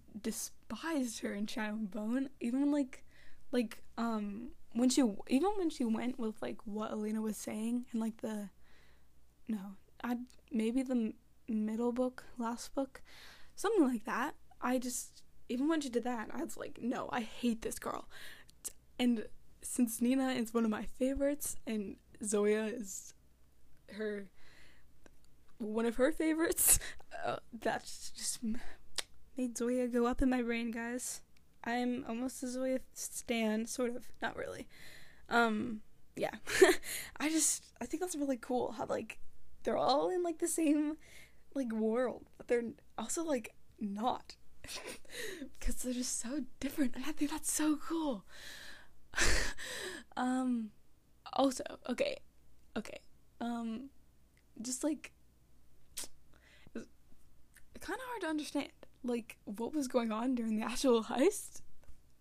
despised 0.68 1.20
her 1.20 1.33
in 1.33 1.46
Shadow 1.46 1.74
and 1.74 1.90
Bone, 1.90 2.31
even 2.40 2.70
like, 2.70 3.05
like, 3.52 3.83
um, 3.98 4.48
when 4.72 4.90
she, 4.90 5.02
even 5.29 5.50
when 5.57 5.70
she 5.70 5.85
went 5.85 6.18
with 6.18 6.40
like 6.42 6.59
what 6.64 6.92
Alina 6.92 7.22
was 7.22 7.37
saying 7.37 7.87
and 7.92 8.00
like 8.00 8.18
the, 8.18 8.50
no, 9.48 9.76
I 10.05 10.18
maybe 10.50 10.83
the 10.83 11.14
middle 11.48 11.92
book, 11.92 12.24
last 12.38 12.74
book, 12.74 13.02
something 13.55 13.85
like 13.85 14.05
that. 14.05 14.35
I 14.61 14.79
just, 14.79 15.22
even 15.48 15.68
when 15.68 15.81
she 15.81 15.88
did 15.88 16.05
that, 16.05 16.29
I 16.33 16.42
was 16.42 16.57
like, 16.57 16.79
no, 16.81 17.09
I 17.12 17.20
hate 17.22 17.62
this 17.62 17.79
girl. 17.79 18.09
And 18.98 19.26
since 19.62 20.00
Nina 20.00 20.31
is 20.31 20.52
one 20.52 20.64
of 20.64 20.70
my 20.70 20.85
favorites 20.98 21.57
and 21.66 21.96
Zoya 22.22 22.64
is 22.66 23.14
her 23.92 24.26
one 25.59 25.87
of 25.87 25.96
her 25.96 26.12
favorites. 26.12 26.79
Uh, 27.24 27.38
that's 27.61 28.11
just 28.11 28.38
made 29.37 29.57
Zoya 29.57 29.88
go 29.88 30.07
up 30.07 30.22
in 30.22 30.31
my 30.31 30.42
brain, 30.42 30.70
guys. 30.70 31.20
I'm 31.64 32.05
almost 32.09 32.42
a 32.42 32.49
Zoya 32.49 32.79
stan, 32.94 33.66
sort 33.66 33.94
of, 33.94 34.07
not 34.22 34.37
really. 34.37 34.68
Um, 35.29 35.81
yeah. 36.16 36.35
I 37.20 37.29
just 37.29 37.64
I 37.81 37.87
think 37.87 38.01
that's 38.01 38.16
really 38.16 38.38
cool 38.38 38.72
how 38.72 38.87
like 38.87 39.18
they're 39.62 39.77
all 39.77 40.09
in 40.11 40.22
like 40.22 40.38
the 40.38 40.49
same 40.49 40.96
like 41.55 41.72
world, 41.72 42.27
but 42.38 42.49
they're 42.49 42.62
also 42.96 43.25
like 43.25 43.55
not. 43.81 44.37
because 45.61 45.77
they're 45.77 45.92
just 45.92 46.20
so 46.20 46.40
different 46.59 46.96
and 46.96 47.05
I 47.05 47.12
think 47.12 47.31
that's 47.31 47.53
so 47.53 47.77
cool. 47.77 48.25
um 50.16 50.70
also, 51.33 51.64
okay. 51.88 52.18
Okay. 52.77 53.01
Um 53.40 53.90
just 54.62 54.83
like 54.83 55.12
it's 56.75 57.87
kind 57.87 57.99
of 58.01 58.07
hard 58.07 58.22
to 58.22 58.29
understand 58.29 58.68
like 59.07 59.37
what 59.45 59.75
was 59.75 59.88
going 59.88 60.12
on 60.12 60.35
during 60.35 60.57
the 60.57 60.66
actual 60.66 61.05
heist? 61.05 61.62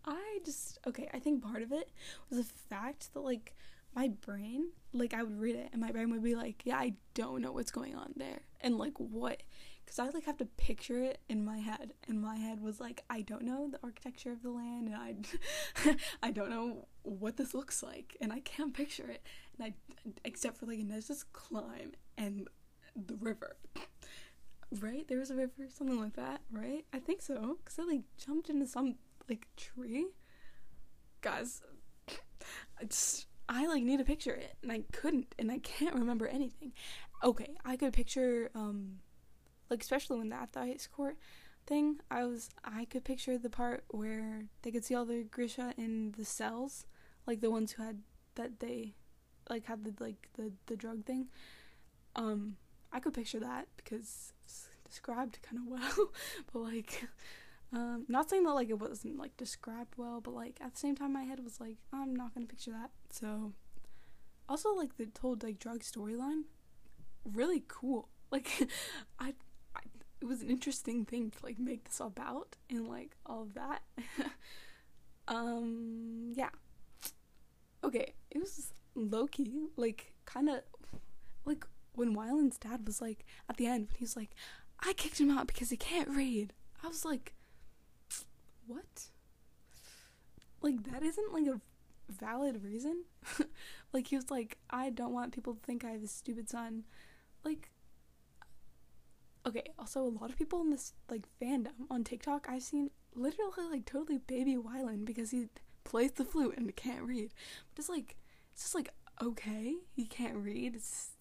I 0.06 0.40
just 0.46 0.78
okay 0.86 1.10
i 1.14 1.20
think 1.20 1.44
part 1.44 1.64
of 1.64 1.72
it 1.72 1.90
was 2.30 2.40
the 2.40 2.54
fact 2.70 3.14
that 3.14 3.22
like 3.22 3.56
my 3.96 4.10
brain 4.22 4.70
like 4.94 5.14
i 5.14 5.24
would 5.24 5.40
read 5.40 5.56
it 5.56 5.70
and 5.72 5.82
my 5.82 5.92
brain 5.92 6.12
would 6.12 6.24
be 6.24 6.36
like 6.36 6.62
yeah 6.64 6.78
i 6.78 6.94
don't 7.14 7.42
know 7.42 7.52
what's 7.52 7.72
going 7.72 7.96
on 7.96 8.14
there. 8.16 8.42
And 8.62 8.78
like 8.78 8.94
what? 8.98 9.44
Because 9.84 10.00
i 10.00 10.08
like 10.10 10.26
have 10.26 10.38
to 10.38 10.46
picture 10.46 11.00
it 11.00 11.20
in 11.30 11.44
my 11.44 11.58
head 11.58 11.94
and 12.08 12.22
my 12.22 12.36
head 12.36 12.62
was 12.62 12.80
like 12.80 13.04
i 13.10 13.22
don't 13.22 13.44
know 13.44 13.70
the 13.72 13.80
architecture 13.84 14.32
of 14.32 14.42
the 14.44 14.50
land 14.50 14.88
and 14.88 14.96
i 14.96 15.96
i 16.24 16.32
don't 16.32 16.50
know 16.50 16.88
what 17.04 17.38
this 17.38 17.54
looks 17.54 17.82
like 17.82 18.16
and 18.22 18.32
i 18.32 18.40
can't 18.42 18.74
picture 18.74 19.10
it. 19.10 19.24
And 19.58 19.68
i 19.68 20.12
except 20.24 20.58
for 20.58 20.66
like 20.66 20.88
just 21.08 21.32
climb 21.34 21.94
and 22.18 22.48
the 22.96 23.16
river. 23.16 23.58
Right? 24.72 25.08
There 25.08 25.20
was 25.20 25.32
a 25.32 25.36
river, 25.36 25.68
something 25.70 26.00
like 26.00 26.16
that, 26.16 26.42
right? 26.52 26.86
I 26.92 27.00
think 27.00 27.22
so. 27.22 27.58
Because 27.64 27.80
I 27.80 27.84
like 27.84 28.02
jumped 28.18 28.50
into 28.50 28.68
some 28.68 28.96
like 29.30 29.48
tree. 29.56 30.08
Guys, 31.22 31.62
I 32.10 32.86
just 32.88 33.28
I 33.48 33.68
like 33.68 33.84
need 33.84 33.98
to 33.98 34.06
picture 34.06 34.34
it 34.34 34.56
and 34.64 34.72
I 34.72 34.84
couldn't 34.92 35.34
and 35.38 35.52
I 35.52 35.60
can't 35.60 35.96
remember 35.96 36.28
anything. 36.28 36.74
Okay, 37.24 37.56
I 37.64 37.78
could 37.78 37.94
picture 37.94 38.52
um 38.56 39.00
like 39.70 39.82
especially 39.82 40.18
when 40.18 40.30
that 40.30 40.54
the 40.54 40.62
ice 40.62 40.88
court 40.88 41.18
thing, 41.66 42.00
I 42.12 42.26
was 42.26 42.50
I 42.64 42.86
could 42.86 43.04
picture 43.04 43.38
the 43.38 43.50
part 43.50 43.84
where 43.90 44.46
they 44.62 44.72
could 44.72 44.86
see 44.86 44.96
all 44.96 45.06
the 45.06 45.24
Grisha 45.24 45.74
in 45.78 46.14
the 46.18 46.26
cells, 46.26 46.86
like 47.26 47.42
the 47.42 47.52
ones 47.52 47.74
who 47.74 47.84
had 47.84 48.02
that 48.36 48.60
they 48.60 48.94
like 49.50 49.66
had 49.66 49.84
the 49.84 49.94
like 50.04 50.30
the 50.36 50.52
the 50.68 50.76
drug 50.76 51.06
thing. 51.06 51.28
Um, 52.16 52.58
I 52.96 53.00
could 53.02 53.14
picture 53.14 53.42
that 53.42 53.68
because 53.76 54.32
it's 54.46 54.70
described 54.86 55.40
kind 55.42 55.62
of 55.62 55.68
well, 55.68 56.12
but 56.54 56.60
like, 56.60 57.04
um, 57.74 58.06
not 58.08 58.30
saying 58.30 58.46
that 58.46 58.54
like 58.54 58.70
it 58.70 58.80
wasn't 58.80 59.20
like 59.20 59.36
described 59.36 59.96
well, 59.98 60.22
but 60.22 60.34
like 60.34 60.60
at 60.62 60.74
the 60.74 60.80
same 60.80 60.96
time, 60.96 61.12
my 61.12 61.24
head 61.24 61.44
was 61.44 61.60
like, 61.60 61.76
I'm 61.92 62.16
not 62.16 62.34
gonna 62.34 62.46
picture 62.46 62.72
that. 62.72 62.92
So, 63.10 63.52
also 64.48 64.74
like 64.74 64.96
the 64.96 65.08
told 65.08 65.44
like 65.44 65.60
drug 65.60 65.82
storyline, 65.82 66.44
really 67.26 67.64
cool. 67.68 68.08
Like, 68.32 68.68
I, 69.20 69.34
I, 69.76 69.82
it 70.20 70.26
was 70.26 70.42
an 70.42 70.50
interesting 70.50 71.06
thing 71.06 71.30
to 71.30 71.38
like 71.46 71.60
make 71.60 71.86
this 71.86 72.02
about 72.02 72.58
and 72.70 72.88
like 72.88 73.16
all 73.26 73.44
of 73.44 73.54
that. 73.54 73.84
um, 75.28 76.34
yeah. 76.36 76.50
Okay, 77.84 78.14
it 78.32 78.40
was 78.40 78.74
low 78.96 79.28
key, 79.28 79.68
like 79.78 80.12
kind 80.26 80.50
of 80.50 80.62
like 81.46 81.66
when 81.96 82.16
Wylan's 82.16 82.58
dad 82.58 82.86
was 82.86 83.02
like 83.02 83.26
at 83.50 83.58
the 83.58 83.68
end 83.68 83.88
when 83.88 83.98
he 83.98 84.04
was 84.04 84.16
like, 84.16 84.32
I 84.80 84.94
kicked 84.94 85.20
him 85.20 85.32
out 85.32 85.48
because 85.48 85.70
he 85.70 85.78
can't 85.78 86.10
read. 86.10 86.54
I 86.84 86.88
was 86.88 87.06
like, 87.06 87.34
what? 88.68 89.06
Like 90.62 90.92
that 90.92 91.04
isn't 91.04 91.34
like 91.34 91.48
a 91.48 91.62
valid 92.12 92.64
reason. 92.64 93.06
like 93.94 94.08
he 94.08 94.16
was 94.16 94.30
like, 94.30 94.58
I 94.70 94.90
don't 94.90 95.14
want 95.14 95.34
people 95.34 95.54
to 95.54 95.62
think 95.62 95.84
I 95.84 95.92
have 95.92 96.04
a 96.04 96.08
stupid 96.08 96.50
son. 96.50 96.84
Like 97.44 97.70
okay, 99.48 99.64
also 99.78 100.02
a 100.02 100.10
lot 100.10 100.30
of 100.30 100.38
people 100.38 100.62
in 100.62 100.72
this 100.72 100.94
like 101.10 101.24
fandom 101.42 101.86
on 101.90 102.04
TikTok 102.04 102.48
I've 102.50 102.64
seen 102.64 102.90
literally 103.14 103.70
like 103.70 103.86
totally 103.86 104.18
baby 104.18 104.56
Wyland 104.56 105.06
because 105.06 105.32
he 105.32 105.48
plays 105.84 106.14
the 106.14 106.26
flute 106.26 106.56
and 106.58 106.76
can't 106.76 107.04
read. 107.04 107.32
But 107.74 107.82
it's 107.82 107.90
like 107.90 108.16
it's 108.54 108.64
just 108.64 108.76
like 108.76 108.90
okay, 109.22 109.76
he 109.96 110.06
can't 110.06 110.36
read. 110.36 110.76
It's, 110.76 111.12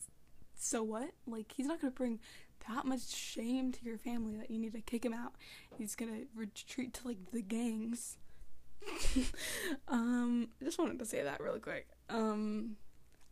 so 0.57 0.83
what? 0.83 1.11
Like 1.27 1.53
he's 1.57 1.67
not 1.67 1.81
gonna 1.81 1.91
bring 1.91 2.21
that 2.69 2.87
much 2.87 3.15
shame 3.15 3.73
to 3.73 3.85
your 3.85 3.99
family 3.99 4.37
that 4.37 4.51
you 4.51 4.59
need 4.59 4.73
to 4.73 4.81
kick 4.81 5.05
him 5.05 5.13
out. 5.13 5.35
He's 5.77 5.95
gonna 5.95 6.23
retreat 6.35 6.95
to 6.95 7.09
like 7.09 7.31
the 7.33 7.43
gangs. 7.43 8.17
um, 9.89 10.49
I 10.61 10.65
just 10.65 10.79
wanted 10.79 10.99
to 10.99 11.07
say 11.07 11.23
that 11.23 11.41
really 11.41 11.61
quick. 11.61 11.89
Um, 12.09 12.77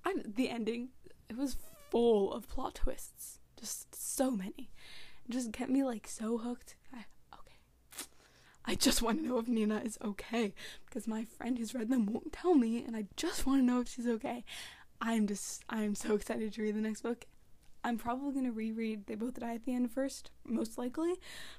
I 0.04 0.14
the 0.24 0.48
ending 0.48 0.88
it 1.28 1.36
was 1.36 1.56
full 1.90 2.32
of 2.32 2.48
plot 2.48 2.74
twists, 2.76 3.38
just 3.58 3.94
so 3.94 4.30
many. 4.30 4.70
It 5.26 5.30
just 5.30 5.52
kept 5.52 5.70
me 5.70 5.84
like 5.84 6.06
so 6.06 6.38
hooked. 6.38 6.76
I, 6.92 7.04
okay, 7.34 8.06
I 8.64 8.74
just 8.74 9.02
want 9.02 9.20
to 9.20 9.26
know 9.26 9.38
if 9.38 9.48
Nina 9.48 9.78
is 9.84 9.98
okay 10.04 10.54
because 10.86 11.06
my 11.06 11.24
friend 11.24 11.58
who's 11.58 11.74
read 11.74 11.88
them 11.88 12.06
won't 12.06 12.32
tell 12.32 12.54
me, 12.54 12.84
and 12.84 12.96
I 12.96 13.06
just 13.16 13.46
want 13.46 13.60
to 13.60 13.64
know 13.64 13.80
if 13.80 13.88
she's 13.88 14.06
okay. 14.06 14.44
I'm 15.02 15.26
just 15.26 15.62
I'm 15.68 15.94
so 15.94 16.14
excited 16.16 16.54
to 16.54 16.62
read 16.62 16.76
the 16.76 16.80
next 16.80 17.02
book 17.02 17.26
I'm 17.84 17.98
probably 17.98 18.32
gonna 18.32 18.52
reread 18.52 19.06
They 19.06 19.16
Both 19.16 19.40
Die 19.40 19.54
at 19.54 19.64
the 19.64 19.74
End 19.74 19.90
first, 19.90 20.30
most 20.46 20.78
likely, 20.78 21.14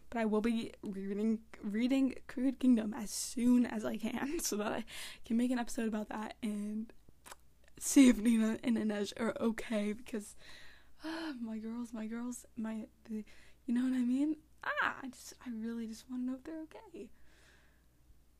but 0.10 0.20
I 0.20 0.26
will 0.26 0.42
be 0.42 0.72
rereading 0.82 1.40
reading 1.62 2.16
Crooked 2.28 2.60
Kingdom 2.60 2.94
as 2.94 3.10
soon 3.10 3.66
as 3.66 3.84
I 3.84 3.98
can, 3.98 4.40
so 4.42 4.56
that 4.58 4.72
I 4.72 4.86
can 5.26 5.36
make 5.38 5.52
an 5.52 5.60
episode 5.60 5.88
about 5.88 6.10
that 6.10 6.36
and 6.42 6.94
see 7.78 8.08
if 8.08 8.18
Nina 8.18 8.58
and 8.64 8.78
Inej 8.78 9.12
are 9.20 9.36
okay 9.40 9.92
because 9.92 10.36
uh, 11.04 11.34
my 11.42 11.58
girls, 11.58 11.92
my 11.92 12.06
girls, 12.06 12.46
my 12.56 12.86
the, 13.10 13.26
you 13.66 13.74
know 13.74 13.84
what 13.84 13.94
I 13.94 14.04
mean? 14.04 14.38
Ah, 14.64 14.96
I 15.04 15.08
just 15.10 15.34
I 15.46 15.50
really 15.50 15.88
just 15.88 16.10
want 16.10 16.24
to 16.24 16.28
know 16.28 16.38
if 16.38 16.44
they're 16.46 16.64
okay. 16.64 17.10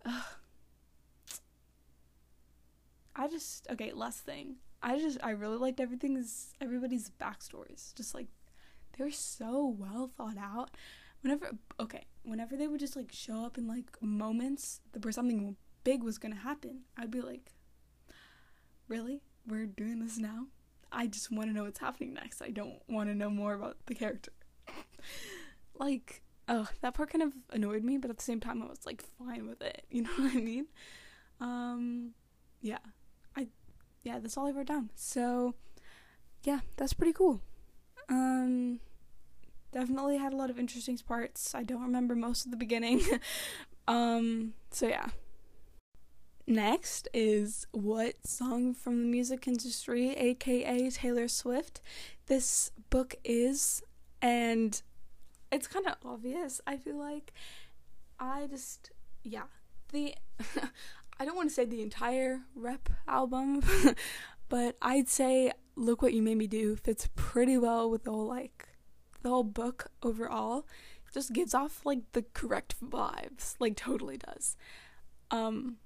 Uh, 0.06 0.22
I 3.14 3.28
just 3.28 3.68
okay. 3.70 3.92
Last 3.92 4.22
thing, 4.22 4.56
I 4.84 5.00
just 5.00 5.18
I 5.24 5.32
really 5.32 5.58
liked 5.58 5.80
everything's 5.80 6.54
everybody's 6.60 7.10
backstories. 7.10 7.96
Just 7.96 8.14
like 8.14 8.28
they 8.98 9.04
were 9.04 9.12
so 9.12 9.76
well 9.80 10.12
thought 10.16 10.38
out. 10.38 10.72
Whenever 11.22 11.52
okay, 11.80 12.06
whenever 12.24 12.58
they 12.58 12.68
would 12.68 12.82
just 12.82 12.98
like 12.98 13.12
show 13.12 13.46
up 13.46 13.58
in 13.58 13.66
like 13.66 13.90
moments 14.02 14.82
where 15.02 15.14
something 15.14 15.56
big 15.86 16.04
was 16.04 16.18
gonna 16.18 16.36
happen, 16.36 16.82
I'd 16.98 17.12
be 17.12 17.22
like, 17.22 17.54
Really? 18.90 19.22
We're 19.48 19.66
doing 19.66 20.00
this 20.00 20.18
now? 20.18 20.48
I 20.92 21.08
just 21.08 21.32
want 21.32 21.48
to 21.50 21.54
know 21.54 21.64
what's 21.64 21.80
happening 21.80 22.14
next. 22.14 22.42
I 22.42 22.50
don't 22.50 22.82
want 22.88 23.10
to 23.10 23.16
know 23.16 23.30
more 23.30 23.54
about 23.54 23.78
the 23.88 23.96
character. 23.96 24.32
like, 25.76 26.22
oh, 26.48 26.68
that 26.82 26.94
part 26.94 27.10
kind 27.10 27.24
of 27.24 27.34
annoyed 27.52 27.84
me, 27.84 27.98
but 27.98 28.12
at 28.12 28.18
the 28.18 28.24
same 28.24 28.40
time 28.40 28.62
I 28.62 28.68
was 28.68 28.86
like 28.86 29.04
fine 29.18 29.48
with 29.48 29.62
it. 29.62 29.86
You 29.90 30.04
know 30.04 30.12
what 30.18 30.34
I 30.34 30.40
mean? 30.40 30.68
Um 31.40 32.12
yeah 32.62 32.78
yeah, 34.04 34.20
that's 34.20 34.38
all 34.38 34.48
I 34.48 34.52
wrote 34.52 34.68
down. 34.68 34.90
So, 34.96 35.56
yeah, 36.44 36.60
that's 36.78 36.94
pretty 36.94 37.14
cool. 37.14 37.42
Um, 38.10 38.80
definitely 39.72 40.18
had 40.18 40.34
a 40.34 40.36
lot 40.36 40.50
of 40.50 40.60
interesting 40.60 40.98
parts. 40.98 41.56
I 41.56 41.64
don't 41.64 41.82
remember 41.82 42.16
most 42.16 42.46
of 42.46 42.52
the 42.52 42.58
beginning. 42.58 43.02
um, 43.88 44.54
so 44.72 44.88
yeah. 44.88 45.08
Next 46.46 47.08
is 47.14 47.68
what 47.72 48.28
song 48.28 48.74
from 48.74 49.00
the 49.00 49.08
music 49.08 49.48
industry, 49.48 50.10
aka 50.10 50.90
Taylor 50.90 51.30
Swift, 51.30 51.80
this 52.26 52.72
book 52.90 53.16
is, 53.24 53.82
and 54.22 54.82
it's 55.54 55.68
kind 55.68 55.88
of 55.88 55.96
obvious. 56.04 56.60
I 56.68 56.76
feel 56.76 56.98
like 56.98 57.32
I 58.20 58.48
just 58.48 58.92
yeah 59.24 59.44
the 59.94 60.16
I 61.20 61.26
don't 61.26 61.36
want 61.36 61.50
to 61.50 61.56
say 61.56 61.66
the 61.66 61.82
entire 61.82 62.42
rep 62.56 62.90
album, 63.08 63.62
but 64.50 64.76
I'd 64.82 65.10
say 65.10 65.52
Look 65.76 66.02
What 66.02 66.14
You 66.14 66.22
Made 66.22 66.38
Me 66.38 66.48
Do 66.48 66.76
fits 66.76 67.10
pretty 67.16 67.58
well 67.58 67.90
with 67.90 68.04
the 68.04 68.12
whole 68.12 68.28
like 68.28 68.70
the 69.22 69.30
whole 69.30 69.44
book 69.44 69.92
overall. 70.02 70.66
It 71.08 71.14
just 71.14 71.34
gives 71.34 71.54
off 71.54 71.86
like 71.86 72.00
the 72.14 72.24
correct 72.34 72.76
vibes, 72.82 73.56
like 73.60 73.76
totally 73.76 74.18
does. 74.18 74.58
Um 75.32 75.78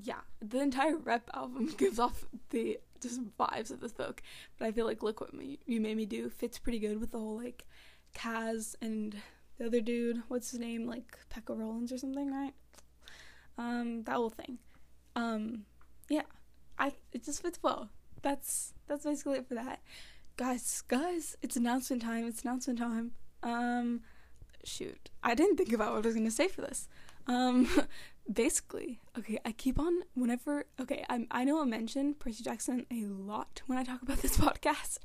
yeah, 0.00 0.20
the 0.40 0.60
entire 0.60 0.96
rep 0.96 1.28
album 1.34 1.74
gives 1.76 1.98
off 1.98 2.24
the 2.50 2.78
just 3.00 3.20
vibes 3.38 3.70
of 3.70 3.80
this 3.80 3.92
book, 3.92 4.22
but 4.58 4.66
I 4.66 4.72
feel 4.72 4.86
like 4.86 5.02
Look 5.02 5.20
What 5.20 5.30
You 5.66 5.80
Made 5.80 5.96
Me 5.96 6.06
Do 6.06 6.28
fits 6.30 6.58
pretty 6.58 6.78
good 6.78 7.00
with 7.00 7.12
the 7.12 7.18
whole 7.18 7.36
like 7.36 7.64
Kaz 8.14 8.74
and 8.80 9.16
the 9.58 9.66
other 9.66 9.80
dude, 9.80 10.22
what's 10.28 10.50
his 10.52 10.60
name, 10.60 10.86
like 10.86 11.18
Pekka 11.30 11.58
Rollins 11.58 11.92
or 11.92 11.98
something, 11.98 12.30
right? 12.32 12.54
Um, 13.58 14.04
that 14.04 14.14
whole 14.14 14.30
thing. 14.30 14.58
Um, 15.16 15.64
yeah, 16.08 16.22
I 16.78 16.92
it 17.12 17.24
just 17.24 17.42
fits 17.42 17.58
well. 17.62 17.90
That's 18.22 18.72
that's 18.86 19.04
basically 19.04 19.38
it 19.38 19.48
for 19.48 19.54
that. 19.54 19.80
Guys, 20.36 20.82
guys, 20.86 21.36
it's 21.42 21.56
announcement 21.56 22.02
time. 22.02 22.24
It's 22.26 22.42
announcement 22.42 22.78
time. 22.78 23.10
Um, 23.42 24.02
shoot, 24.64 25.10
I 25.22 25.34
didn't 25.34 25.56
think 25.56 25.72
about 25.72 25.92
what 25.92 26.04
I 26.04 26.08
was 26.08 26.14
gonna 26.14 26.30
say 26.30 26.48
for 26.48 26.62
this. 26.62 26.88
Um, 27.26 27.68
basically, 28.32 29.00
okay, 29.18 29.38
I 29.44 29.52
keep 29.52 29.78
on 29.78 30.02
whenever. 30.14 30.66
Okay, 30.80 31.04
I 31.10 31.26
I 31.30 31.44
know 31.44 31.60
I 31.60 31.64
mention 31.64 32.14
Percy 32.14 32.44
Jackson 32.44 32.86
a 32.90 33.04
lot 33.06 33.62
when 33.66 33.78
I 33.78 33.84
talk 33.84 34.02
about 34.02 34.18
this 34.18 34.36
podcast. 34.38 34.98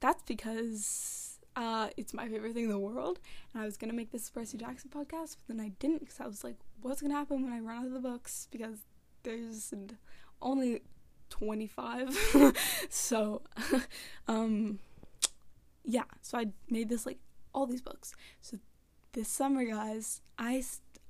That's 0.00 0.22
because 0.24 1.38
uh, 1.56 1.88
it's 1.96 2.14
my 2.14 2.28
favorite 2.28 2.54
thing 2.54 2.64
in 2.64 2.70
the 2.70 2.78
world. 2.78 3.20
And 3.52 3.62
I 3.62 3.64
was 3.64 3.76
gonna 3.76 3.92
make 3.92 4.10
this 4.10 4.28
Percy 4.30 4.58
Jackson 4.58 4.90
podcast, 4.90 5.36
but 5.36 5.56
then 5.56 5.60
I 5.60 5.70
didn't 5.78 6.00
because 6.00 6.20
I 6.20 6.26
was 6.26 6.42
like, 6.42 6.56
what's 6.82 7.00
gonna 7.00 7.14
happen 7.14 7.42
when 7.42 7.52
I 7.52 7.60
run 7.60 7.78
out 7.78 7.86
of 7.86 7.92
the 7.92 8.00
books? 8.00 8.48
Because 8.50 8.78
there's 9.22 9.72
only 10.40 10.82
25. 11.30 12.54
so, 12.88 13.42
um, 14.28 14.78
yeah. 15.84 16.04
So 16.22 16.38
I 16.38 16.46
made 16.70 16.88
this 16.88 17.06
like 17.06 17.18
all 17.54 17.66
these 17.66 17.82
books. 17.82 18.14
So 18.40 18.58
this 19.12 19.28
summer, 19.28 19.64
guys, 19.64 20.20
I 20.38 20.62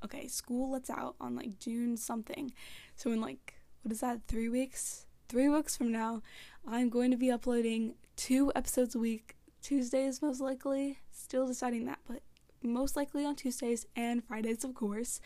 okay, 0.05 0.29
school 0.29 0.71
lets 0.71 0.91
out 0.91 1.17
on 1.21 1.37
like 1.37 1.59
June 1.59 1.97
something. 1.97 2.53
So 2.97 3.11
in 3.11 3.21
like 3.21 3.55
what 3.83 3.93
is 3.93 4.01
that? 4.01 4.21
Three 4.29 4.49
weeks. 4.49 5.07
Three 5.29 5.49
weeks 5.49 5.77
from 5.77 5.93
now, 5.93 6.23
I'm 6.67 6.89
going 6.89 7.11
to 7.11 7.17
be 7.17 7.31
uploading 7.31 7.95
two 8.17 8.51
episodes 8.57 8.95
a 8.95 8.99
week 8.99 9.37
Tuesdays, 9.63 10.23
most 10.23 10.41
likely. 10.41 10.99
Still 11.11 11.47
deciding 11.47 11.85
that, 11.87 11.99
but 12.09 12.23
most 12.63 12.97
likely 12.97 13.25
on 13.25 13.37
Tuesdays 13.37 13.87
and 13.97 14.25
Fridays, 14.25 14.65
of 14.65 14.75
course. 14.75 15.21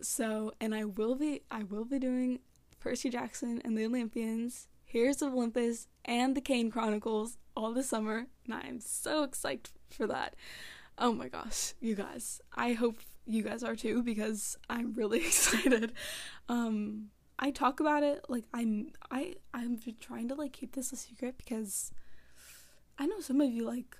So, 0.00 0.52
and 0.60 0.74
I 0.74 0.84
will 0.84 1.14
be, 1.14 1.42
I 1.50 1.62
will 1.62 1.84
be 1.84 1.98
doing 1.98 2.40
Percy 2.80 3.10
Jackson 3.10 3.62
and 3.64 3.76
the 3.76 3.86
Olympians, 3.86 4.68
Heroes 4.84 5.22
of 5.22 5.32
Olympus, 5.32 5.88
and 6.04 6.36
the 6.36 6.40
Kane 6.40 6.70
Chronicles 6.70 7.38
all 7.56 7.72
this 7.72 7.88
summer, 7.88 8.26
and 8.44 8.54
I'm 8.54 8.80
so 8.80 9.22
excited 9.22 9.70
for 9.90 10.06
that. 10.06 10.34
Oh 10.98 11.12
my 11.12 11.28
gosh, 11.28 11.74
you 11.80 11.94
guys! 11.94 12.40
I 12.54 12.72
hope 12.72 12.98
you 13.26 13.42
guys 13.42 13.62
are 13.62 13.76
too 13.76 14.02
because 14.02 14.58
I'm 14.68 14.92
really 14.92 15.18
excited. 15.26 15.92
Um, 16.48 17.10
I 17.38 17.50
talk 17.50 17.80
about 17.80 18.02
it 18.02 18.24
like 18.28 18.44
I'm, 18.52 18.92
I, 19.10 19.34
I'm 19.52 19.80
trying 20.00 20.28
to 20.28 20.34
like 20.34 20.52
keep 20.52 20.74
this 20.74 20.92
a 20.92 20.96
secret 20.96 21.36
because 21.36 21.90
I 22.98 23.06
know 23.06 23.20
some 23.20 23.40
of 23.40 23.50
you 23.50 23.64
like 23.64 23.96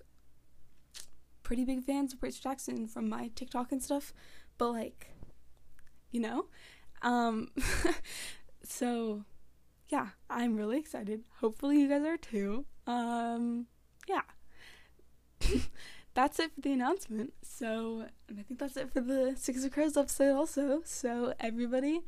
pretty 1.44 1.64
big 1.64 1.84
fans 1.84 2.12
of 2.12 2.20
Percy 2.20 2.40
Jackson 2.42 2.88
from 2.88 3.08
my 3.08 3.30
TikTok 3.36 3.70
and 3.70 3.80
stuff, 3.80 4.12
but 4.58 4.72
like, 4.72 5.14
you 6.10 6.20
know, 6.20 6.46
um, 7.02 7.50
so 8.64 9.24
yeah, 9.88 10.08
I'm 10.28 10.56
really 10.56 10.78
excited. 10.78 11.22
Hopefully, 11.40 11.80
you 11.80 11.88
guys 11.88 12.02
are 12.02 12.16
too. 12.16 12.64
Um, 12.86 13.66
yeah, 14.08 14.22
that's 16.14 16.38
it 16.38 16.52
for 16.54 16.60
the 16.60 16.72
announcement. 16.72 17.34
So, 17.42 18.06
and 18.28 18.40
I 18.40 18.42
think 18.42 18.58
that's 18.58 18.76
it 18.76 18.92
for 18.92 19.00
the 19.00 19.34
Six 19.36 19.64
of 19.64 19.72
Crows 19.72 19.96
episode, 19.96 20.34
also. 20.34 20.82
So, 20.84 21.34
everybody, 21.38 22.00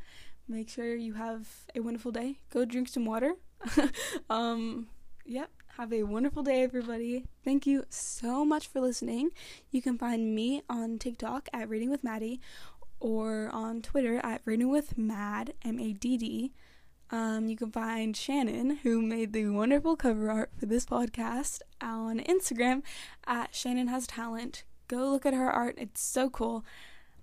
make 0.48 0.68
sure 0.68 0.96
you 0.96 1.14
have 1.14 1.46
a 1.74 1.80
wonderful 1.80 2.12
day. 2.12 2.38
Go 2.50 2.64
drink 2.64 2.88
some 2.88 3.04
water. 3.04 3.34
um, 4.30 4.88
yep. 5.24 5.50
Have 5.76 5.92
a 5.92 6.04
wonderful 6.04 6.42
day, 6.42 6.62
everybody. 6.62 7.26
Thank 7.44 7.66
you 7.66 7.84
so 7.90 8.46
much 8.46 8.66
for 8.66 8.80
listening. 8.80 9.28
You 9.70 9.82
can 9.82 9.98
find 9.98 10.34
me 10.34 10.62
on 10.70 10.98
TikTok 10.98 11.50
at 11.52 11.68
Reading 11.68 11.90
with 11.90 12.02
Maddie 12.02 12.40
or 12.98 13.50
on 13.52 13.82
Twitter 13.82 14.18
at 14.24 14.40
Reading 14.46 14.70
with 14.70 14.96
Mad, 14.96 15.52
M 15.62 15.78
A 15.78 15.92
D 15.92 16.16
D. 16.16 16.52
Um, 17.10 17.48
you 17.48 17.58
can 17.58 17.70
find 17.70 18.16
Shannon, 18.16 18.76
who 18.84 19.02
made 19.02 19.34
the 19.34 19.50
wonderful 19.50 19.96
cover 19.96 20.30
art 20.30 20.50
for 20.58 20.64
this 20.64 20.86
podcast, 20.86 21.60
on 21.82 22.20
Instagram 22.20 22.82
at 23.26 23.54
Shannon 23.54 23.88
Has 23.88 24.06
Talent. 24.06 24.64
Go 24.88 25.10
look 25.10 25.26
at 25.26 25.34
her 25.34 25.50
art, 25.50 25.74
it's 25.76 26.00
so 26.00 26.30
cool. 26.30 26.64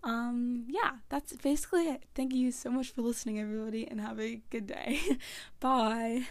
Um, 0.03 0.65
yeah, 0.69 0.97
that's 1.09 1.33
basically 1.37 1.87
it. 1.89 2.03
Thank 2.13 2.35
you 2.35 2.51
so 2.51 2.69
much 2.69 2.91
for 2.91 3.01
listening, 3.01 3.39
everybody, 3.39 3.87
and 3.87 3.99
have 3.99 4.19
a 4.19 4.41
good 4.51 4.67
day. 4.67 4.99
Bye. 5.59 6.27